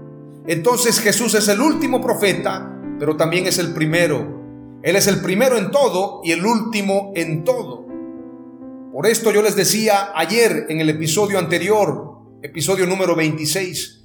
Entonces 0.47 0.99
Jesús 0.99 1.35
es 1.35 1.47
el 1.47 1.61
último 1.61 2.01
profeta, 2.01 2.79
pero 2.99 3.15
también 3.15 3.45
es 3.45 3.59
el 3.59 3.73
primero. 3.73 4.41
Él 4.81 4.95
es 4.95 5.07
el 5.07 5.21
primero 5.21 5.57
en 5.57 5.71
todo 5.71 6.21
y 6.23 6.31
el 6.31 6.45
último 6.45 7.13
en 7.15 7.43
todo. 7.43 7.85
Por 8.91 9.07
esto 9.07 9.31
yo 9.31 9.41
les 9.41 9.55
decía 9.55 10.11
ayer 10.15 10.65
en 10.69 10.81
el 10.81 10.89
episodio 10.89 11.39
anterior, 11.39 12.19
episodio 12.41 12.85
número 12.85 13.15
26, 13.15 14.01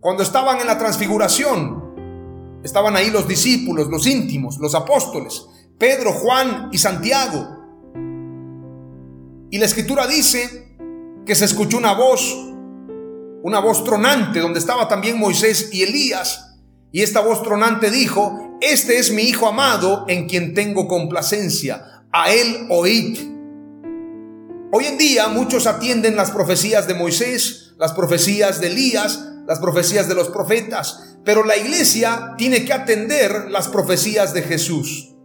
cuando 0.00 0.22
estaban 0.22 0.60
en 0.60 0.66
la 0.66 0.78
transfiguración, 0.78 2.60
estaban 2.62 2.96
ahí 2.96 3.10
los 3.10 3.28
discípulos, 3.28 3.88
los 3.88 4.06
íntimos, 4.06 4.58
los 4.58 4.74
apóstoles, 4.74 5.46
Pedro, 5.78 6.12
Juan 6.12 6.68
y 6.72 6.78
Santiago. 6.78 7.59
Y 9.50 9.58
la 9.58 9.66
escritura 9.66 10.06
dice 10.06 10.76
que 11.26 11.34
se 11.34 11.44
escuchó 11.44 11.76
una 11.78 11.92
voz, 11.92 12.36
una 13.42 13.58
voz 13.58 13.82
tronante, 13.82 14.38
donde 14.38 14.60
estaba 14.60 14.86
también 14.86 15.18
Moisés 15.18 15.70
y 15.72 15.82
Elías. 15.82 16.56
Y 16.92 17.02
esta 17.02 17.20
voz 17.20 17.42
tronante 17.42 17.90
dijo, 17.90 18.56
este 18.60 18.98
es 18.98 19.12
mi 19.12 19.22
Hijo 19.22 19.48
amado 19.48 20.04
en 20.08 20.28
quien 20.28 20.54
tengo 20.54 20.86
complacencia, 20.86 22.04
a 22.12 22.32
él 22.32 22.66
oíd. 22.68 23.18
Hoy 24.72 24.86
en 24.86 24.98
día 24.98 25.26
muchos 25.26 25.66
atienden 25.66 26.14
las 26.14 26.30
profecías 26.30 26.86
de 26.86 26.94
Moisés, 26.94 27.74
las 27.76 27.92
profecías 27.92 28.60
de 28.60 28.68
Elías, 28.68 29.26
las 29.48 29.58
profecías 29.58 30.06
de 30.06 30.14
los 30.14 30.28
profetas, 30.28 31.16
pero 31.24 31.44
la 31.44 31.56
iglesia 31.56 32.34
tiene 32.38 32.64
que 32.64 32.72
atender 32.72 33.50
las 33.50 33.66
profecías 33.66 34.32
de 34.32 34.42
Jesús. 34.42 35.16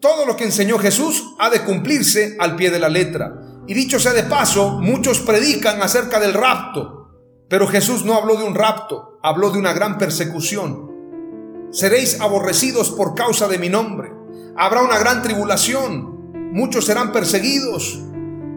Todo 0.00 0.26
lo 0.26 0.36
que 0.36 0.44
enseñó 0.44 0.78
Jesús 0.78 1.34
ha 1.40 1.50
de 1.50 1.64
cumplirse 1.64 2.36
al 2.38 2.54
pie 2.54 2.70
de 2.70 2.78
la 2.78 2.88
letra. 2.88 3.34
Y 3.66 3.74
dicho 3.74 3.98
sea 3.98 4.12
de 4.12 4.22
paso, 4.22 4.78
muchos 4.78 5.18
predican 5.18 5.82
acerca 5.82 6.20
del 6.20 6.34
rapto, 6.34 7.10
pero 7.48 7.66
Jesús 7.66 8.04
no 8.04 8.14
habló 8.14 8.36
de 8.36 8.44
un 8.44 8.54
rapto, 8.54 9.18
habló 9.24 9.50
de 9.50 9.58
una 9.58 9.72
gran 9.72 9.98
persecución. 9.98 10.88
Seréis 11.72 12.20
aborrecidos 12.20 12.92
por 12.92 13.16
causa 13.16 13.48
de 13.48 13.58
mi 13.58 13.68
nombre. 13.68 14.12
Habrá 14.56 14.82
una 14.82 14.98
gran 14.98 15.20
tribulación, 15.20 16.52
muchos 16.52 16.86
serán 16.86 17.10
perseguidos. 17.10 17.98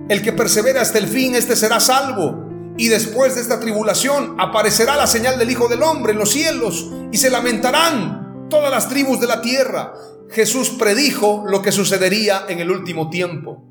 El 0.09 0.21
que 0.21 0.33
persevere 0.33 0.79
hasta 0.79 0.99
el 0.99 1.07
fin, 1.07 1.33
este 1.33 1.55
será 1.55 1.79
salvo. 1.79 2.49
Y 2.77 2.87
después 2.87 3.33
de 3.33 3.41
esta 3.41 3.59
tribulación 3.59 4.35
aparecerá 4.39 4.95
la 4.95 5.07
señal 5.07 5.39
del 5.39 5.49
Hijo 5.49 5.67
del 5.67 5.81
Hombre 5.81 6.13
en 6.13 6.19
los 6.19 6.31
cielos 6.31 6.89
y 7.11 7.17
se 7.17 7.31
lamentarán 7.31 8.20
todas 8.51 8.69
las 8.69 8.87
tribus 8.87 9.19
de 9.19 9.25
la 9.25 9.41
tierra. 9.41 9.93
Jesús 10.29 10.69
predijo 10.69 11.43
lo 11.47 11.63
que 11.63 11.71
sucedería 11.71 12.45
en 12.47 12.59
el 12.59 12.69
último 12.69 13.09
tiempo. 13.09 13.63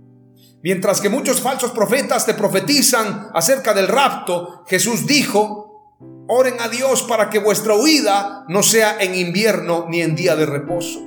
Mientras 0.62 1.00
que 1.00 1.08
muchos 1.08 1.40
falsos 1.40 1.70
profetas 1.70 2.26
te 2.26 2.34
profetizan 2.34 3.30
acerca 3.32 3.72
del 3.72 3.86
rapto, 3.86 4.64
Jesús 4.66 5.06
dijo, 5.06 5.96
oren 6.28 6.60
a 6.60 6.68
Dios 6.68 7.02
para 7.04 7.30
que 7.30 7.38
vuestra 7.38 7.74
huida 7.74 8.44
no 8.48 8.62
sea 8.62 8.96
en 9.00 9.14
invierno 9.14 9.86
ni 9.88 10.02
en 10.02 10.16
día 10.16 10.34
de 10.34 10.46
reposo. 10.46 11.00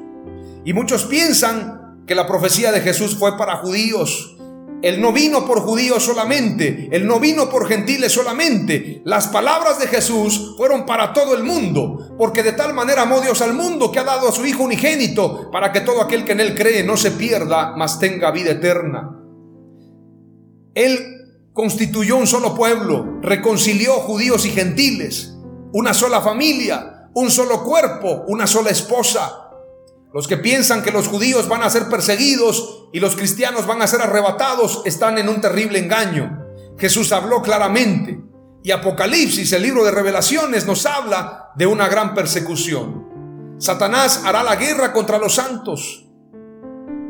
Y 0.66 0.74
muchos 0.74 1.04
piensan 1.04 2.06
que 2.08 2.16
la 2.16 2.26
profecía 2.26 2.72
de 2.72 2.82
Jesús 2.82 3.16
fue 3.16 3.38
para 3.38 3.58
judíos, 3.58 4.33
él 4.84 5.00
no 5.00 5.14
vino 5.14 5.46
por 5.46 5.62
judíos 5.62 6.04
solamente, 6.04 6.90
Él 6.92 7.08
no 7.08 7.18
vino 7.22 7.50
por 7.50 7.70
gentiles 7.70 8.12
solamente. 8.12 9.02
Las 9.06 9.30
palabras 9.30 9.80
de 9.80 9.88
Jesús 9.88 10.56
fueron 10.58 10.86
para 10.86 11.14
todo 11.14 11.36
el 11.36 11.46
mundo, 11.46 12.14
porque 12.18 12.44
de 12.44 12.52
tal 12.52 12.74
manera 12.74 13.04
amó 13.04 13.22
Dios 13.22 13.42
al 13.42 13.54
mundo 13.54 13.94
que 13.94 14.00
ha 14.00 14.04
dado 14.04 14.28
a 14.28 14.34
su 14.34 14.46
Hijo 14.46 14.64
unigénito, 14.64 15.50
para 15.52 15.72
que 15.72 15.80
todo 15.80 16.02
aquel 16.02 16.26
que 16.26 16.34
en 16.34 16.42
Él 16.42 16.54
cree 16.54 16.84
no 16.84 16.98
se 16.98 17.12
pierda, 17.12 17.74
mas 17.78 17.98
tenga 17.98 18.32
vida 18.32 18.52
eterna. 18.52 19.22
Él 20.76 21.00
constituyó 21.54 22.18
un 22.18 22.28
solo 22.28 22.54
pueblo, 22.54 23.22
reconcilió 23.22 23.94
judíos 24.02 24.46
y 24.46 24.50
gentiles, 24.50 25.34
una 25.72 25.94
sola 25.94 26.20
familia, 26.20 27.10
un 27.14 27.32
solo 27.32 27.64
cuerpo, 27.64 28.26
una 28.28 28.48
sola 28.48 28.70
esposa, 28.72 29.43
los 30.14 30.28
que 30.28 30.38
piensan 30.38 30.84
que 30.84 30.92
los 30.92 31.08
judíos 31.08 31.48
van 31.50 31.64
a 31.64 31.70
ser 31.72 31.90
perseguidos 31.90 32.88
y 32.94 33.00
los 33.00 33.16
cristianos 33.16 33.66
van 33.66 33.82
a 33.82 33.88
ser 33.88 34.02
arrebatados 34.02 34.84
están 34.86 35.18
en 35.18 35.28
un 35.28 35.42
terrible 35.42 35.80
engaño. 35.80 36.40
Jesús 36.78 37.12
habló 37.12 37.42
claramente 37.42 38.22
y 38.64 38.72
Apocalipsis, 38.72 39.52
el 39.54 39.64
libro 39.64 39.84
de 39.84 39.92
revelaciones, 39.92 40.68
nos 40.68 40.86
habla 40.86 41.52
de 41.56 41.66
una 41.66 41.88
gran 41.90 42.14
persecución. 42.14 43.58
Satanás 43.58 44.22
hará 44.24 44.44
la 44.44 44.56
guerra 44.56 44.94
contra 44.94 45.18
los 45.18 45.34
santos. 45.34 46.06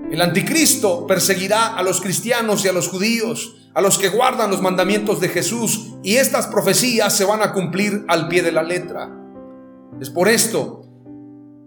El 0.10 0.22
anticristo 0.22 1.06
perseguirá 1.06 1.76
a 1.76 1.84
los 1.84 2.00
cristianos 2.00 2.64
y 2.64 2.70
a 2.70 2.74
los 2.74 2.88
judíos, 2.88 3.70
a 3.74 3.82
los 3.82 3.98
que 3.98 4.10
guardan 4.10 4.50
los 4.50 4.62
mandamientos 4.62 5.20
de 5.20 5.28
Jesús, 5.28 5.96
y 6.04 6.16
estas 6.16 6.48
profecías 6.48 7.16
se 7.16 7.26
van 7.26 7.42
a 7.42 7.52
cumplir 7.52 8.06
al 8.08 8.30
pie 8.30 8.44
de 8.44 8.52
la 8.52 8.64
letra. 8.64 9.10
Es 10.00 10.10
por 10.10 10.30
esto 10.30 10.86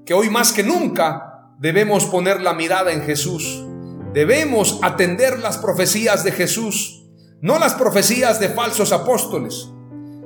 que 0.05 0.14
hoy 0.14 0.31
más 0.31 0.53
que 0.53 0.62
nunca 0.62 1.25
debemos 1.58 2.04
poner 2.06 2.40
la 2.40 2.54
mirada 2.54 2.92
en 2.92 3.02
Jesús. 3.02 3.64
Debemos 4.12 4.78
atender 4.82 5.38
las 5.38 5.58
profecías 5.58 6.24
de 6.24 6.32
Jesús, 6.32 7.04
no 7.40 7.58
las 7.58 7.74
profecías 7.74 8.40
de 8.40 8.48
falsos 8.48 8.92
apóstoles, 8.92 9.70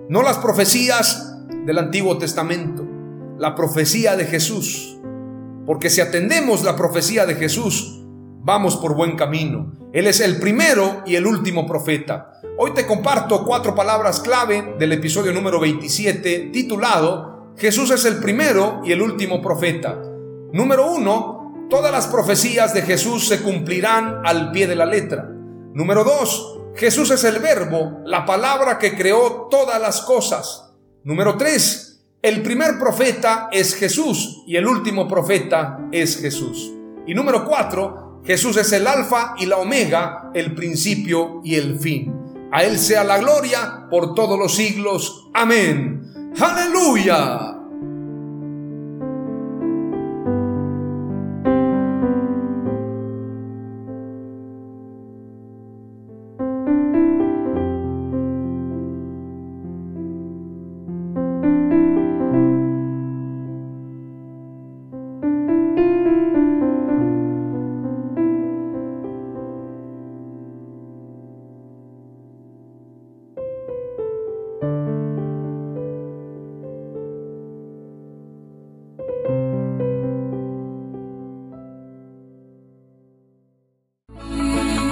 no 0.09 0.23
las 0.23 0.39
profecías 0.39 1.37
del 1.67 1.79
Antiguo 1.79 2.19
Testamento, 2.19 2.87
la 3.39 3.55
profecía 3.55 4.17
de 4.17 4.27
Jesús. 4.27 4.99
Porque 5.67 5.91
si 5.91 6.01
atendemos 6.01 6.63
la 6.63 6.77
profecía 6.77 7.27
de 7.27 7.35
Jesús, 7.35 8.05
vamos 8.43 8.77
por 8.77 8.95
buen 8.95 9.17
camino. 9.17 9.73
Él 9.93 10.07
es 10.07 10.21
el 10.21 10.39
primero 10.39 11.03
y 11.05 11.17
el 11.17 11.27
último 11.27 11.67
profeta. 11.67 12.41
Hoy 12.59 12.73
te 12.75 12.87
comparto 12.87 13.45
cuatro 13.45 13.75
palabras 13.75 14.21
clave 14.21 14.75
del 14.79 14.93
episodio 14.93 15.33
número 15.33 15.61
27 15.61 16.51
titulado 16.53 17.31
Jesús 17.57 17.91
es 17.91 18.05
el 18.05 18.21
primero 18.21 18.81
y 18.85 18.93
el 18.93 19.03
último 19.03 19.43
profeta. 19.43 20.01
Número 20.53 20.93
uno, 20.93 21.67
todas 21.71 21.93
las 21.93 22.07
profecías 22.07 22.75
de 22.75 22.83
Jesús 22.83 23.29
se 23.29 23.43
cumplirán 23.43 24.23
al 24.25 24.51
pie 24.51 24.67
de 24.67 24.77
la 24.77 24.87
letra. 24.87 25.29
Número 25.73 26.05
dos, 26.05 26.59
Jesús 26.75 27.11
es 27.11 27.25
el 27.25 27.39
verbo, 27.39 28.01
la 28.05 28.25
palabra 28.25 28.79
que 28.79 28.97
creó 28.97 29.49
todas 29.51 29.81
las 29.81 30.01
cosas. 30.03 30.73
Número 31.05 31.37
tres, 31.37 32.03
el 32.23 32.43
primer 32.43 32.79
profeta 32.79 33.49
es 33.51 33.75
Jesús 33.75 34.43
y 34.47 34.57
el 34.57 34.67
último 34.67 35.09
profeta 35.09 35.89
es 35.93 36.21
Jesús. 36.21 36.73
Y 37.07 37.15
número 37.15 37.45
cuatro, 37.45 38.21
Jesús 38.25 38.57
es 38.57 38.73
el 38.73 38.87
alfa 38.87 39.35
y 39.39 39.47
la 39.47 39.57
omega, 39.57 40.31
el 40.35 40.55
principio 40.55 41.41
y 41.45 41.55
el 41.55 41.79
fin. 41.79 42.15
A 42.53 42.65
Él 42.65 42.79
sea 42.79 43.05
la 43.05 43.19
gloria 43.19 43.87
por 43.91 44.15
todos 44.15 44.39
los 44.39 44.55
siglos. 44.55 45.29
Amén. 45.33 46.33
Aleluya. 46.39 47.50